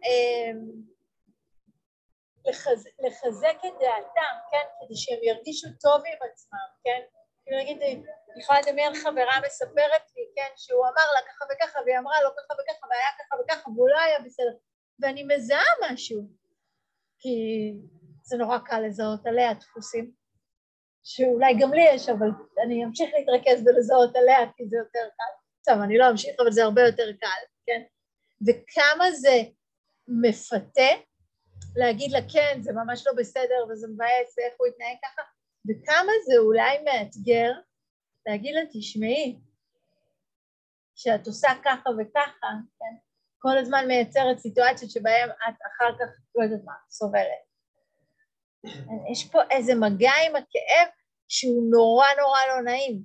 [0.05, 0.51] אה,
[2.45, 7.18] לחז, לחזק את דעתם, כן, כדי שהם ירגישו טוב עם עצמם, כן,
[7.57, 12.21] נגיד, אני יכולה לדמיין חברה מספרת לי, כן, שהוא אמר לה ככה וככה, והיא אמרה
[12.23, 14.53] לו ככה וככה, והיה ככה וככה, והוא לא היה בסדר,
[14.99, 16.21] ואני מזהה משהו,
[17.19, 17.35] כי
[18.23, 20.11] זה נורא קל לזהות עליה דפוסים,
[21.03, 22.29] שאולי גם לי יש, אבל
[22.65, 25.33] אני אמשיך להתרכז בלזהות עליה, כי זה יותר קל.
[25.65, 27.81] טוב, אני לא אמשיך, אבל זה הרבה יותר קל, כן?
[28.47, 29.43] וכמה זה
[30.07, 30.91] מפתה
[31.75, 35.21] להגיד לה, כן, זה ממש לא בסדר, וזה מבאס, ואיך הוא יתנהג ככה,
[35.69, 37.51] וכמה זה אולי מאתגר
[38.25, 39.39] להגיד לה, תשמעי,
[40.95, 42.47] שאת עושה ככה וככה,
[42.79, 42.95] כן?
[43.39, 47.49] כל הזמן מייצרת סיטואציות שבהן את אחר כך, לא יודעת מה, סובלת.
[49.11, 50.87] יש פה איזה מגע עם הכאב
[51.27, 53.03] שהוא נורא נורא לא נעים.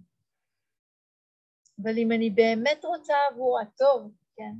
[1.82, 4.52] אבל אם אני באמת רוצה עבור הטוב, כן?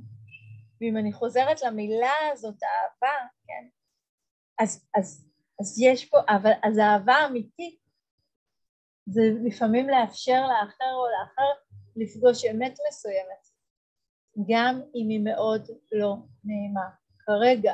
[0.81, 3.67] ואם אני חוזרת למילה הזאת, אהבה, כן?
[4.63, 5.27] אז, אז,
[5.61, 7.84] אז יש פה, אבל אז האהבה אמיתית
[9.05, 11.51] זה לפעמים לאפשר לאחר או לאחר
[11.95, 13.47] לפגוש אמת מסוימת,
[14.49, 16.89] גם אם היא מאוד לא נעימה
[17.25, 17.73] כרגע.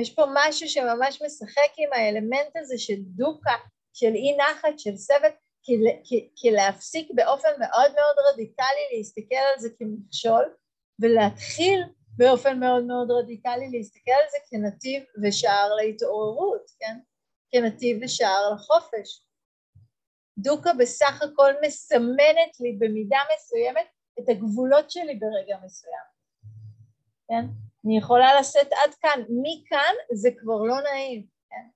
[0.00, 3.56] יש פה משהו שממש משחק עם האלמנט הזה של דוקה,
[3.92, 5.30] של אי נחת, של סבל,
[5.62, 5.72] כי,
[6.04, 10.54] כי, כי להפסיק באופן מאוד מאוד רדיקלי להסתכל על זה כמכשול,
[11.00, 11.82] ולהתחיל
[12.16, 16.98] באופן מאוד מאוד רדיקלי להסתכל על זה כנתיב ושער להתעוררות, כן?
[17.50, 19.26] כנתיב ושער לחופש.
[20.38, 23.86] דוקה בסך הכל מסמנת לי במידה מסוימת
[24.20, 26.04] את הגבולות שלי ברגע מסוים,
[27.28, 27.44] כן?
[27.86, 31.68] אני יכולה לשאת עד כאן, מכאן זה כבר לא נעים, כן?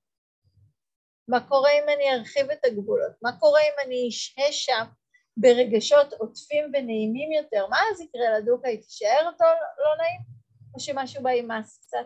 [1.27, 3.11] מה קורה אם אני ארחיב את הגבולות?
[3.21, 4.83] מה קורה אם אני אשהה שם
[5.37, 7.67] ברגשות עוטפים ונעימים יותר?
[7.67, 8.67] מה אז יקרה לדוקה?
[8.67, 9.45] היא תישאר אותו
[9.77, 10.21] לא נעים?
[10.73, 12.05] או שמשהו בה ימאס קצת?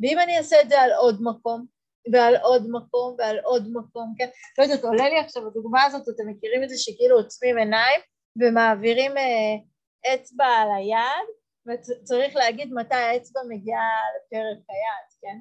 [0.00, 1.66] ואם אני אעשה את זה על עוד מקום,
[2.12, 4.28] ועל עוד מקום ועל עוד מקום, כן?
[4.58, 8.00] לא יודעת, עולה לי עכשיו הדוגמה הזאת, אתם מכירים את זה שכאילו עוצמים עיניים
[8.36, 11.26] ומעבירים אה, אצבע על היד
[11.66, 15.38] וצריך להגיד מתי האצבע מגיעה לפרק היד, כן?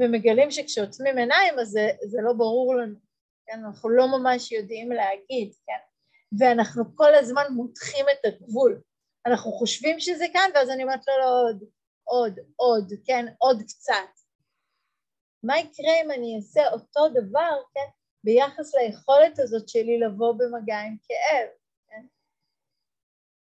[0.00, 2.94] ומגלים שכשעוצמים עיניים אז זה, זה לא ברור לנו,
[3.46, 3.64] כן?
[3.64, 5.78] אנחנו לא ממש יודעים להגיד, כן?
[6.38, 8.80] ואנחנו כל הזמן מותחים את הגבול,
[9.26, 11.64] אנחנו חושבים שזה כאן, ואז אני אומרת לו, לא, עוד,
[12.04, 14.23] עוד, עוד, כן, עוד קצת.
[15.44, 17.90] מה יקרה אם אני אעשה אותו דבר, כן,
[18.24, 21.48] ביחס ליכולת הזאת שלי לבוא במגע עם כאב,
[21.88, 22.06] כן?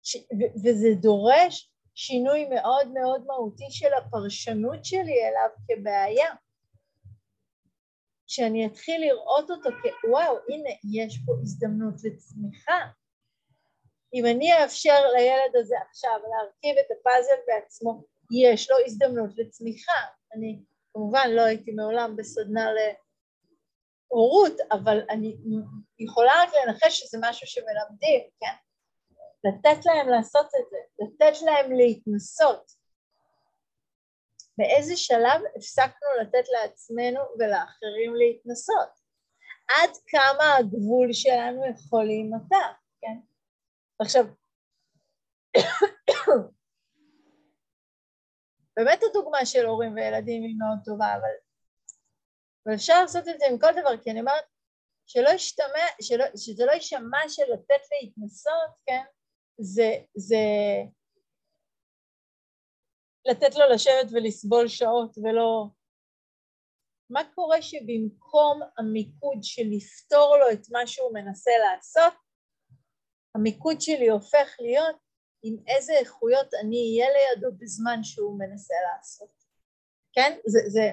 [0.02, 6.34] ש- ו- וזה דורש שינוי מאוד מאוד מהותי של הפרשנות שלי אליו כבעיה.
[8.26, 12.80] שאני אתחיל לראות אותו כוואו, הנה, יש פה הזדמנות לצמיחה.
[14.14, 20.00] אם אני אאפשר לילד הזה עכשיו להרכיב את הפאזל בעצמו, יש לו הזדמנות לצמיחה.
[20.34, 20.62] אני
[20.94, 22.66] כמובן לא הייתי מעולם בסדנה
[24.10, 25.36] להורות, אבל אני
[25.98, 28.54] יכולה רק לנחש שזה משהו שמלמדים, כן?
[29.44, 32.72] לתת להם לעשות את זה, לתת להם להתנסות.
[34.58, 39.04] באיזה שלב הפסקנו לתת לעצמנו ולאחרים להתנסות?
[39.68, 43.18] עד כמה הגבול שלנו יכול להימתח, כן?
[43.98, 44.24] עכשיו,
[48.76, 51.34] באמת הדוגמה של הורים וילדים היא מאוד טובה, אבל,
[52.66, 54.44] אבל אפשר לעשות את זה עם כל דבר, כי אני אומרת
[55.06, 59.02] שלא ישתמע, שלא, שזה לא יישמע של לתת להתנסות, כן?
[59.60, 60.36] זה, זה
[63.26, 65.66] לתת לו לשבת ולסבול שעות ולא...
[67.10, 72.14] מה קורה שבמקום המיקוד של לפתור לו את מה שהוא מנסה לעשות,
[73.34, 74.96] המיקוד שלי הופך להיות
[75.46, 79.44] עם איזה איכויות אני אהיה לידו בזמן שהוא מנסה לעשות.
[80.12, 80.38] כן?
[80.46, 80.92] זה, זה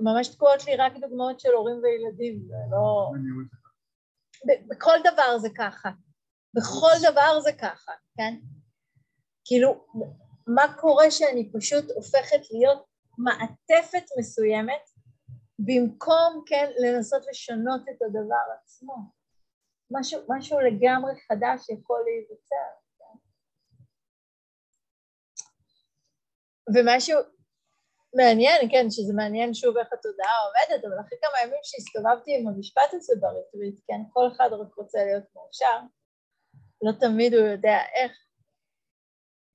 [0.00, 3.10] ממש תקועות לי רק דוגמאות של הורים וילדים, זה לא...
[4.68, 5.90] בכל דבר זה ככה.
[6.54, 8.34] בכל דבר זה ככה, כן?
[9.44, 9.86] כאילו,
[10.46, 12.84] מה קורה שאני פשוט הופכת להיות
[13.18, 14.90] מעטפת מסוימת
[15.58, 18.94] במקום, כן, לנסות לשנות את הדבר עצמו.
[19.90, 22.70] משהו, משהו לגמרי חדש יכול להיווצר.
[22.98, 23.18] כן?
[26.68, 27.18] ומשהו
[28.16, 32.90] מעניין, כן, שזה מעניין שוב איך התודעה עובדת, אבל אחרי כמה ימים שהסתובבתי עם המשפט
[32.92, 35.78] הזה בריטריט, כן, כל אחד רק רוצה להיות מאושר,
[36.82, 38.12] לא תמיד הוא יודע איך,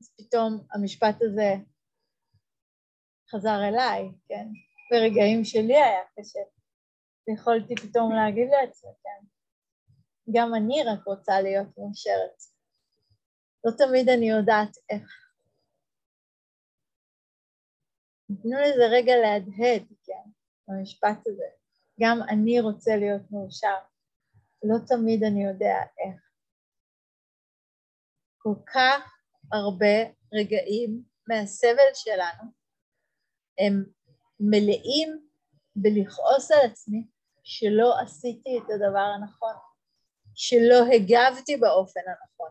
[0.01, 1.53] אז פתאום המשפט הזה
[3.31, 4.47] חזר אליי, כן?
[4.91, 6.39] ברגעים שלי היה קשה.
[7.27, 9.25] ויכולתי פתאום להגיד לעצמי, כן,
[10.31, 12.37] גם אני רק רוצה להיות מאושרת.
[13.65, 15.18] לא תמיד אני יודעת איך.
[18.35, 20.29] תנו לזה רגע להדהד, כן,
[20.67, 21.45] במשפט הזה.
[21.99, 23.75] גם אני רוצה להיות מאושר.
[24.63, 26.21] לא תמיד אני יודע איך.
[28.37, 29.13] כל כך
[29.51, 32.43] הרבה רגעים מהסבל שלנו
[33.59, 33.85] הם
[34.39, 35.27] מלאים
[35.75, 37.07] בלכעוס על עצמי
[37.43, 39.53] שלא עשיתי את הדבר הנכון,
[40.35, 42.49] שלא הגבתי באופן הנכון,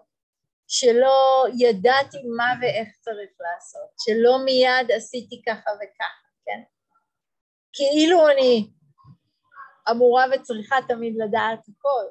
[0.68, 6.62] שלא ידעתי מה ואיך צריך לעשות, שלא מיד עשיתי ככה וככה, כן?
[7.72, 8.70] כאילו אני
[9.90, 12.04] אמורה וצריכה תמיד לדעת הכל,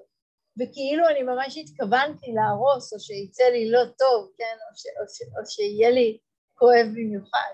[0.59, 5.21] וכאילו אני ממש התכוונתי להרוס, או שיצא לי לא טוב, כן, או, ש, או, ש,
[5.21, 6.17] או שיהיה לי
[6.55, 7.51] כואב במיוחד.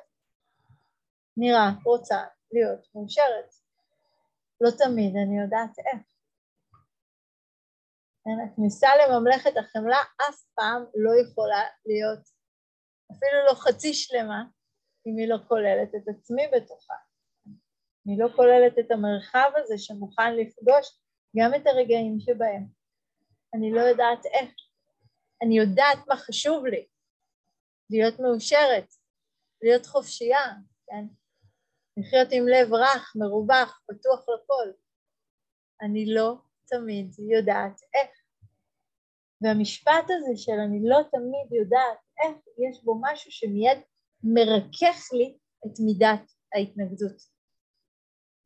[1.54, 3.54] רק רוצה להיות מאושרת.
[4.62, 6.13] לא תמיד אני יודעת איך.
[8.46, 9.98] הכניסה לממלכת החמלה
[10.30, 12.20] אף פעם לא יכולה להיות
[13.12, 14.44] אפילו לא חצי שלמה
[15.08, 16.94] אם היא לא כוללת את עצמי בתוכה.
[18.06, 21.00] היא לא כוללת את המרחב הזה שמוכן לפגוש
[21.38, 22.68] גם את הרגעים שבהם
[23.56, 24.52] אני לא יודעת איך.
[25.44, 26.88] אני יודעת מה חשוב לי,
[27.90, 28.88] להיות מאושרת,
[29.62, 30.46] להיות חופשייה,
[30.88, 31.06] כן?
[31.98, 34.72] לחיות עם לב רך, מרווח, פתוח לכל.
[35.82, 38.12] אני לא תמיד יודעת איך.
[39.42, 43.78] והמשפט הזה של אני לא תמיד יודעת איך, יש בו משהו שמיד
[44.24, 47.18] מרכך לי את מידת ההתנגדות.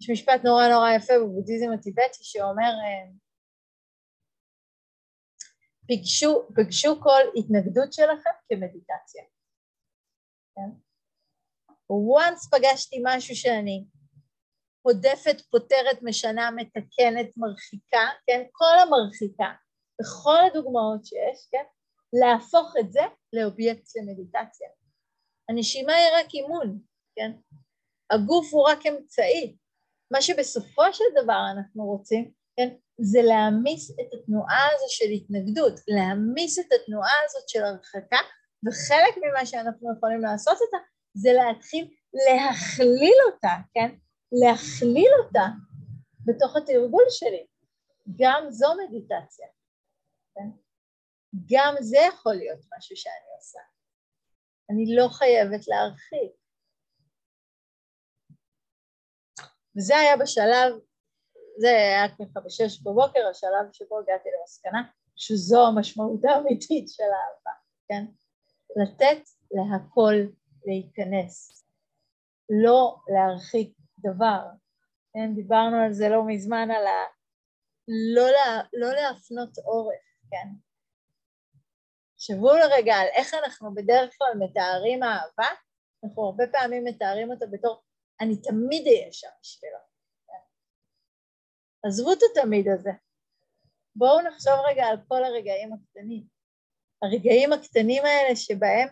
[0.02, 3.12] יש משפט נורא נורא יפה בבודהיזם הטיבטי שאומר אה,
[5.88, 9.24] פגשו, פגשו כל התנגדות שלכם כמדיטציה.
[10.56, 10.70] כן?
[11.92, 13.86] once פגשתי משהו שאני
[14.88, 18.44] הודפת, פותרת, משנה, מתקנת, מרחיקה, כן?
[18.52, 19.52] כל המרחיקה,
[20.02, 21.64] בכל הדוגמאות שיש, כן?
[22.14, 23.02] להפוך את זה
[23.34, 24.68] לאובייקט למדיטציה.
[25.50, 26.80] הנשימה היא רק אימון,
[27.16, 27.32] כן?
[28.12, 29.58] הגוף הוא רק אמצעי.
[30.12, 32.70] מה שבסופו של דבר אנחנו רוצים, כן?
[33.02, 38.20] זה להעמיס את התנועה הזו של התנגדות, להעמיס את התנועה הזאת של הרחקה,
[38.68, 40.78] וחלק ממה שאנחנו יכולים לעשות אותה
[41.14, 43.90] זה להתחיל להכליל אותה, כן?
[44.32, 45.46] להכליל אותה
[46.26, 47.48] בתוך התרגול שלי.
[48.16, 49.48] גם זו מדיטציה,
[50.36, 50.50] כן?
[51.46, 53.60] גם זה יכול להיות משהו שאני עושה.
[54.70, 56.32] אני לא חייבת להרחיק.
[59.78, 60.74] וזה היה בשלב,
[61.58, 68.06] זה היה ככה בשש בבוקר, השלב שבו הגעתי למסקנה שזו המשמעות האמיתית של האהבה, כן?
[68.76, 70.16] לתת להכל
[70.66, 71.66] להיכנס,
[72.50, 74.42] לא להרחיק דבר,
[75.14, 75.36] כן?
[75.36, 77.04] דיברנו על זה לא מזמן, על ה...
[78.16, 78.62] לא, לה...
[78.74, 80.48] לא להפנות עורף, כן?
[82.16, 85.48] תחשבו לרגע על איך אנחנו בדרך כלל מתארים אהבה,
[86.04, 87.84] אנחנו הרבה פעמים מתארים אותה בתור
[88.22, 89.78] אני תמיד אהיה שם בשבילו.
[90.28, 90.44] כן?
[91.88, 92.92] עזבו את התמיד הזה,
[93.96, 96.24] בואו נחשוב רגע על כל הרגעים הקטנים.
[97.04, 98.88] הרגעים הקטנים האלה שבהם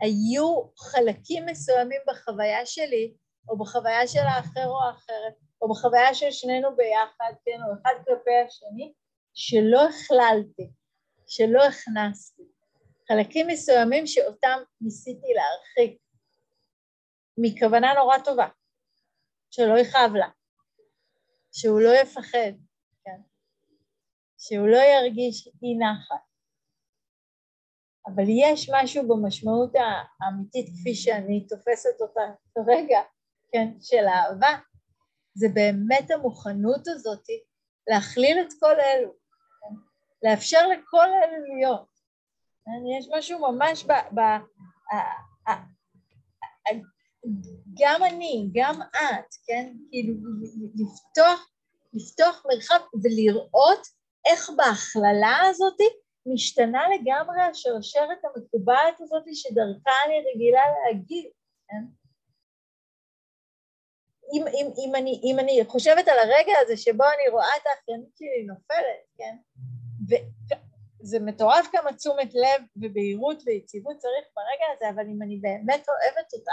[0.00, 3.14] היו חלקים מסוימים בחוויה שלי,
[3.48, 8.36] או בחוויה של האחר או האחרת, או בחוויה של שנינו ביחד, כן, או אחד כלפי
[8.46, 8.92] השני,
[9.34, 10.70] שלא הכללתי,
[11.26, 12.42] שלא הכנסתי.
[13.08, 16.00] חלקים מסוימים שאותם ניסיתי להרחיק,
[17.38, 18.48] מכוונה נורא טובה,
[19.50, 20.28] שלא יכאב לה,
[21.52, 22.52] שהוא לא יפחד,
[23.04, 23.20] כן,
[24.38, 26.26] שהוא לא ירגיש אי נחת.
[28.06, 29.72] אבל יש משהו במשמעות
[30.20, 32.20] האמיתית כפי שאני תופסת אותה
[32.54, 33.00] כרגע,
[33.56, 34.58] כן, של אהבה,
[35.34, 37.24] זה באמת המוכנות הזאת
[37.90, 39.10] להכליל את כל אלו,
[39.60, 39.74] כן?
[40.22, 41.88] לאפשר לכל אלו להיות.
[42.64, 42.86] כן?
[42.98, 43.92] יש משהו ממש ב...
[44.14, 44.96] ב ה,
[45.48, 46.72] ה, ה,
[47.80, 50.14] גם אני, גם את, כן, כאילו
[50.74, 51.50] לפתוח,
[51.92, 53.86] לפתוח מרחב ולראות
[54.26, 55.78] איך בהכללה הזאת
[56.26, 61.30] משתנה לגמרי השרשרת המקובעת הזאת שדרכה אני רגילה להגיד,
[61.68, 62.05] כן?
[64.32, 68.16] אם, אם, אם, אני, אם אני חושבת על הרגע הזה שבו אני רואה את האחיינית
[68.16, 69.36] שלי נופלת, כן?
[70.08, 76.32] וזה מטורף כמה תשומת לב ובהירות ויציבות צריך ברגע הזה, אבל אם אני באמת אוהבת
[76.32, 76.52] אותה,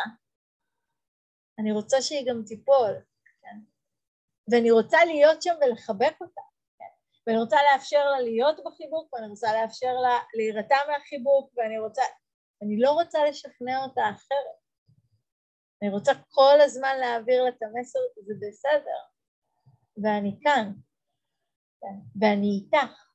[1.59, 2.93] אני רוצה שהיא גם תיפול,
[3.41, 3.57] כן?
[4.51, 6.41] ואני רוצה להיות שם ולחבק אותה.
[7.27, 12.01] ואני רוצה לאפשר לה להיות בחיבוק, ואני רוצה לאפשר לה להירתע מהחיבוק, ואני רוצה...
[12.61, 14.62] אני לא רוצה לשכנע אותה אחרת.
[15.83, 18.99] אני רוצה כל הזמן להעביר לה את המסר, זה בסדר,
[20.03, 20.73] ואני כאן,
[21.81, 22.19] כן?
[22.21, 23.05] ואני איתך,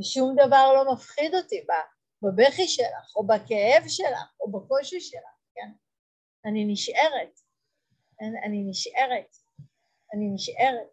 [0.00, 1.66] ושום דבר לא מפחיד אותי
[2.22, 5.70] בבכי שלך, או בכאב שלך, או בקושי שלך, כן?
[6.44, 7.40] אני נשארת?
[8.20, 9.36] אני נשארת,
[10.14, 10.88] אני נשארת.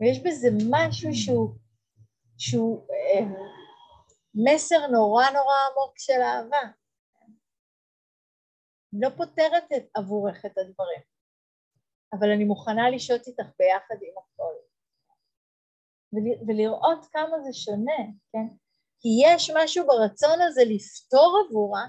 [0.00, 1.54] ויש בזה משהו שהוא,
[2.38, 3.26] שהוא אה,
[4.34, 6.70] מסר נורא נורא עמוק של אהבה.
[9.00, 11.00] לא פותרת את, עבורך את הדברים,
[12.12, 14.54] אבל אני מוכנה לשהות איתך ביחד עם הכל.
[16.46, 18.56] ולראות כמה זה שונה, כן?
[19.00, 21.86] כי יש משהו ברצון הזה לפתור עבורה,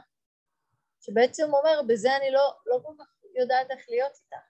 [1.01, 4.45] שבעצם אומר, בזה אני לא, לא כל כך יודעת איך להיות איתך.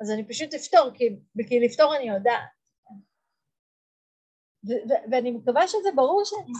[0.00, 1.04] אז אני פשוט אפתור, כי,
[1.48, 2.58] כי לפתור אני יודעת.
[5.10, 6.52] ואני מקווה שזה ברור שאני...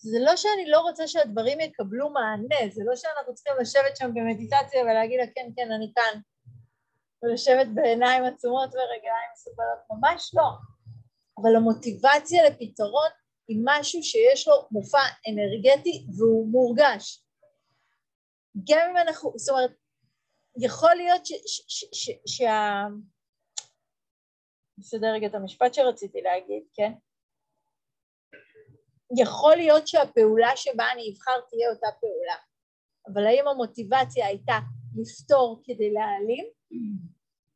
[0.00, 4.82] זה לא שאני לא רוצה שהדברים יקבלו מענה, זה לא שאנחנו צריכים לשבת שם במדיטציה
[4.82, 6.20] ולהגיד לה כן, כן, אני כאן,
[7.22, 10.48] ולשבת בעיניים עצומות ורגליים מסופרות, ממש לא.
[11.42, 13.10] אבל המוטיבציה לפתרון
[13.48, 17.24] היא משהו שיש לו מופע אנרגטי והוא מורגש.
[18.70, 19.70] גם אם אנחנו, זאת אומרת,
[20.60, 21.22] יכול להיות
[22.26, 22.86] שה...
[24.78, 26.92] נסדר רגע את המשפט שרציתי להגיד, כן?
[29.16, 32.36] יכול להיות שהפעולה שבה אני אבחר תהיה אותה פעולה,
[33.06, 34.58] אבל האם המוטיבציה הייתה
[34.96, 36.46] לפתור כדי להעלים,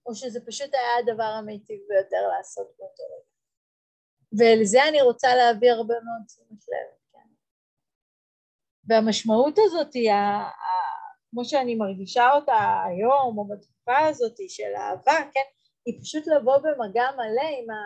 [0.06, 3.32] או שזה פשוט היה הדבר המיטיב ביותר לעשות באותו רגע.
[4.38, 7.28] ולזה אני רוצה להביא הרבה מאוד תשומת לב, כן.
[8.88, 10.10] והמשמעות הזאת, היא,
[11.30, 15.48] כמו שאני מרגישה אותה היום, או בתקופה הזאת של אהבה, כן,
[15.86, 17.80] היא פשוט לבוא במגע מלא עם, ה,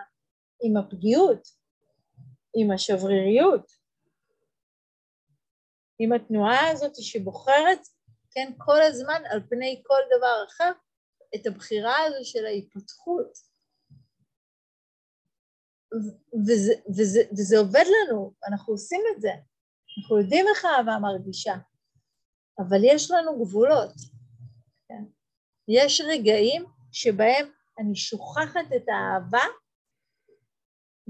[0.62, 1.48] עם הפגיעות,
[2.56, 3.72] עם השבריריות,
[5.98, 7.80] עם התנועה הזאת שבוחרת,
[8.30, 10.72] כן, כל הזמן על פני כל דבר אחר,
[11.34, 13.56] את הבחירה הזו של ההתפתחות.
[16.46, 19.30] וזה, וזה, וזה עובד לנו, אנחנו עושים את זה.
[19.98, 21.54] אנחנו יודעים איך האהבה מרגישה,
[22.58, 23.92] אבל יש לנו גבולות.
[24.88, 25.04] כן?
[25.68, 29.44] יש רגעים שבהם אני שוכחת את האהבה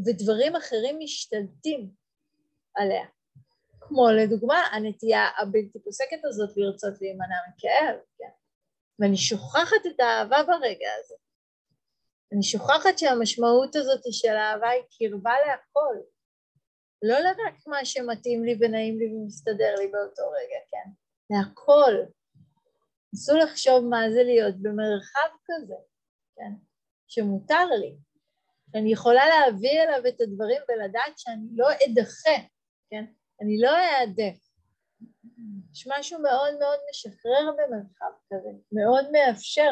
[0.05, 1.91] ודברים אחרים משתלטים
[2.75, 3.07] עליה.
[3.81, 8.31] כמו לדוגמה הנטייה הבלתי פוסקת הזאת לרצות להימנע מכאב, כן?
[8.99, 11.15] ואני שוכחת את האהבה ברגע הזה.
[12.33, 15.97] אני שוכחת שהמשמעות הזאת של האהבה היא קרבה להכל,
[17.03, 20.91] לא רק מה שמתאים לי ונעים לי ומסתדר לי באותו רגע, כן?
[21.31, 22.11] להכל.
[23.13, 25.75] נסו לחשוב מה זה להיות במרחב כזה,
[26.37, 26.53] כן?
[27.09, 27.97] שמותר לי.
[28.73, 32.47] שאני יכולה להביא אליו את הדברים ולדעת שאני לא אדחה,
[32.91, 33.05] כן?
[33.41, 34.39] אני לא אעדף.
[35.73, 39.71] יש משהו מאוד מאוד משחרר במרחב כזה, מאוד מאפשר.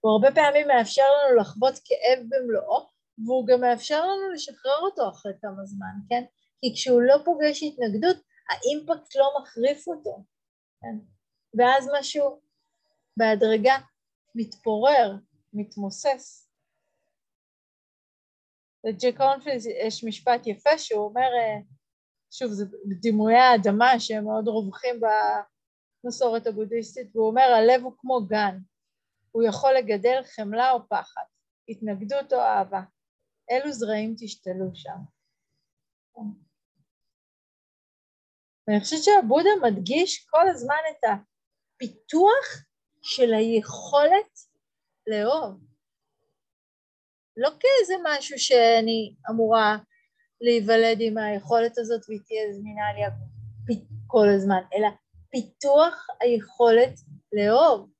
[0.00, 2.88] הוא הרבה פעמים מאפשר לנו לחוות כאב במלואו,
[3.26, 6.24] והוא גם מאפשר לנו לשחרר אותו אחרי כמה זמן, כן?
[6.60, 8.16] כי כשהוא לא פוגש התנגדות,
[8.50, 10.24] האימפקט לא מחריף אותו,
[10.80, 10.98] כן?
[11.58, 12.40] ואז משהו
[13.16, 13.76] בהדרגה
[14.34, 15.12] מתפורר,
[15.52, 16.49] מתמוסס.
[18.84, 21.60] לג'ק הונפילד יש משפט יפה שהוא אומר, אה,
[22.30, 22.64] שוב, זה
[23.00, 25.00] דימויי האדמה שהם מאוד רווחים
[26.04, 28.58] במסורת הבודהיסטית, והוא אומר, הלב הוא כמו גן,
[29.30, 31.22] הוא יכול לגדל חמלה או פחד,
[31.68, 32.80] התנגדות או אהבה.
[33.50, 34.98] אילו זרעים תשתלו שם.
[38.68, 42.64] ואני חושבת שהבודה מדגיש כל הזמן את הפיתוח
[43.02, 44.38] של היכולת
[45.06, 45.69] לאהוב.
[47.40, 49.76] לא כאיזה משהו שאני אמורה
[50.40, 53.02] להיוולד עם היכולת הזאת והיא תהיה זמינה לי
[54.06, 54.88] כל הזמן, אלא
[55.30, 57.00] פיתוח היכולת
[57.32, 57.90] לאהוב.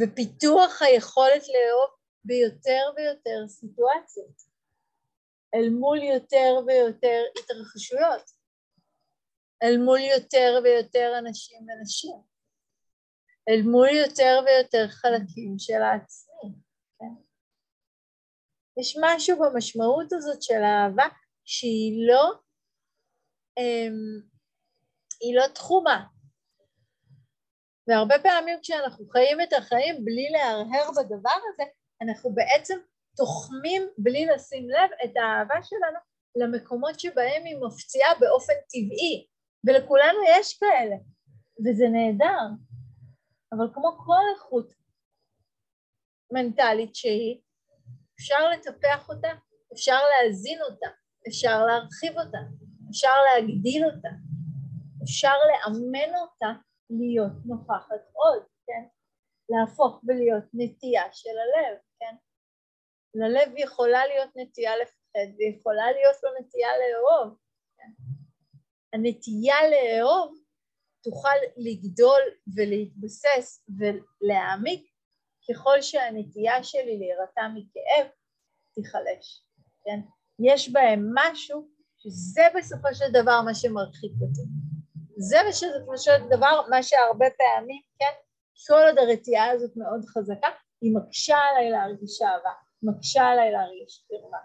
[0.00, 1.90] ופיתוח היכולת לאהוב
[2.24, 4.42] ביותר ויותר סיטואציות,
[5.54, 8.30] אל מול יותר ויותר התרחשויות,
[9.62, 12.20] אל מול יותר ויותר אנשים ונשים,
[13.48, 16.31] אל מול יותר ויותר חלקים של העצמי?
[18.82, 21.04] יש משהו במשמעות הזאת של האהבה
[21.44, 22.32] שהיא לא,
[23.58, 24.20] אמ,
[25.20, 26.06] היא לא תחומה,
[27.88, 31.62] והרבה פעמים כשאנחנו חיים את החיים בלי להרהר בדבר הזה,
[32.02, 32.78] אנחנו בעצם
[33.16, 35.98] תוחמים בלי לשים לב את האהבה שלנו
[36.36, 39.26] למקומות שבהם היא מפציעה באופן טבעי,
[39.66, 40.96] ולכולנו יש כאלה,
[41.66, 42.44] וזה נהדר.
[43.52, 44.72] אבל כמו כל איכות
[46.32, 47.40] מנטלית שהיא,
[48.22, 49.28] אפשר לטפח אותה,
[49.72, 50.86] אפשר להזין אותה,
[51.28, 52.38] אפשר להרחיב אותה,
[52.90, 54.08] אפשר להגדיל אותה,
[55.02, 56.52] אפשר לאמן אותה
[56.90, 58.84] להיות נוכחת עוד, כן?
[59.48, 62.14] להפוך ולהיות נטייה של הלב, כן?
[63.14, 67.36] ללב יכולה להיות נטייה לפחד ויכולה להיות לו נטייה לאהוב,
[67.76, 67.90] כן?
[68.92, 70.34] הנטייה לאהוב
[71.02, 72.22] תוכל לגדול
[72.56, 74.91] ולהתבסס ולהעמיק
[75.50, 78.06] ככל שהנטייה שלי להירתע מכאב
[78.74, 79.44] תיחלש,
[79.84, 80.00] כן?
[80.38, 81.68] יש בהם משהו
[81.98, 84.42] שזה בסופו של דבר מה שמרחיק אותי.
[85.16, 88.12] זה בסופו של דבר מה שהרבה פעמים, כן,
[88.66, 90.48] כל עוד הרתיעה הזאת מאוד חזקה,
[90.80, 94.38] היא מקשה עליי להרגיש אהבה, מקשה עליי להרגיש קרבה.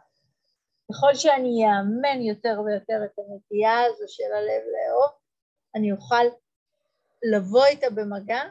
[0.91, 5.11] ככל שאני אאמן יותר ויותר את הנטייה הזו של הלב לאהוב,
[5.75, 6.25] אני אוכל
[7.33, 8.41] לבוא איתה במגע,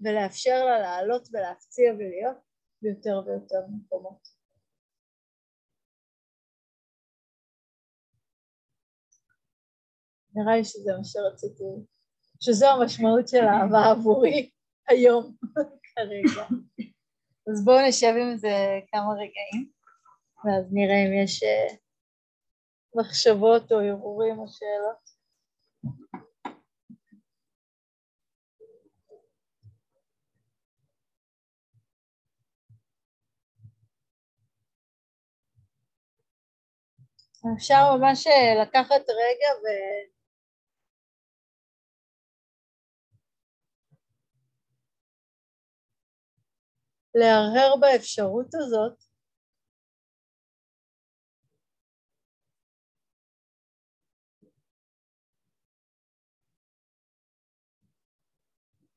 [0.00, 2.36] ולאפשר לה לעלות ולהפציע ולהיות
[2.82, 4.28] ביותר ויותר מקומות.
[10.34, 11.64] נראה לי שזה מה שרציתי,
[12.40, 14.50] שזו המשמעות של האהבה עבורי
[14.88, 15.36] היום
[15.94, 16.46] כרגע.
[17.52, 19.70] אז בואו נשב עם זה כמה רגעים,
[20.44, 21.76] ואז נראה אם יש אה,
[22.94, 25.05] מחשבות או ערעורים או שאלות.
[37.54, 39.66] אפשר ממש אה, לקחת רגע ו...
[47.14, 48.98] להרהר באפשרות הזאת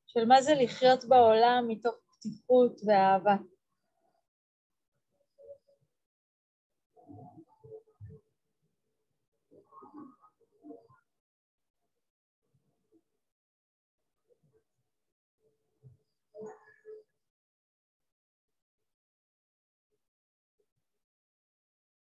[0.08, 3.59] של מה זה לחיות בעולם מתוך פתיחות ואהבה.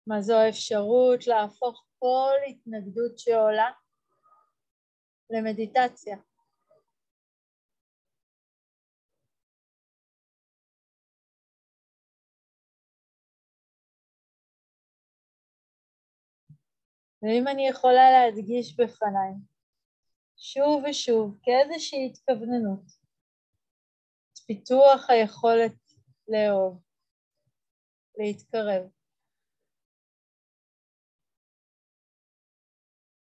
[0.06, 3.70] מה זו האפשרות להפוך כל התנגדות שעולה
[5.30, 6.16] למדיטציה.
[17.22, 19.32] ואם אני יכולה להדגיש בפניי
[20.36, 22.86] שוב ושוב כאיזושהי התכווננות
[24.32, 25.74] את פיתוח היכולת
[26.28, 26.82] לאהוב,
[28.18, 28.93] להתקרב.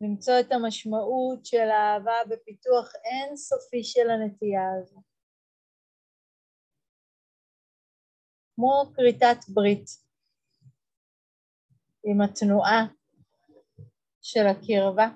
[0.03, 5.03] למצוא את המשמעות של האהבה בפיתוח אינסופי של הנטייה הזו.
[8.55, 9.85] כמו כריתת ברית
[12.05, 12.87] עם התנועה
[14.23, 15.09] של הקרבה,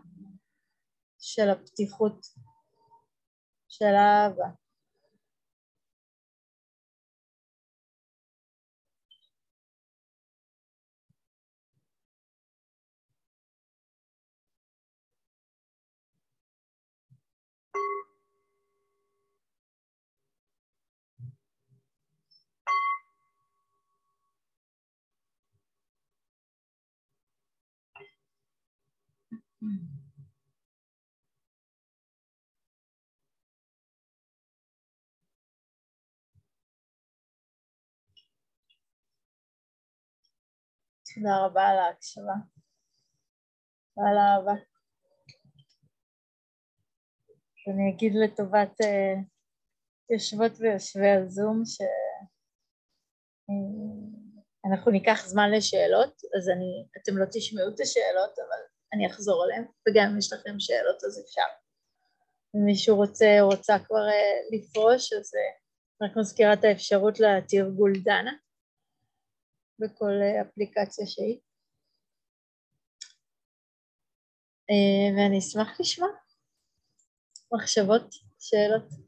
[1.19, 2.27] של הפתיחות,
[3.69, 4.66] של האהבה.
[41.17, 42.35] תודה רבה על ההקשבה
[43.97, 44.55] ועל האהבה.
[47.69, 48.87] אני אגיד לטובת uh,
[50.11, 51.97] יושבות ויושבי הזום שאנחנו
[54.87, 59.65] אה, ניקח זמן לשאלות, אז אני, אתם לא תשמעו את השאלות, אבל אני אחזור עליהן,
[59.89, 61.49] וגם אם יש לכם שאלות אז אפשר.
[62.57, 68.33] אם מישהו רוצה רוצה כבר uh, לפרוש, אז uh, רק מזכירה את האפשרות לתרגול דנה.
[69.79, 71.41] בכל אה, אפליקציה שהיא.
[74.71, 76.09] אה, ואני אשמח לשמוע
[77.55, 79.06] מחשבות, שאלות.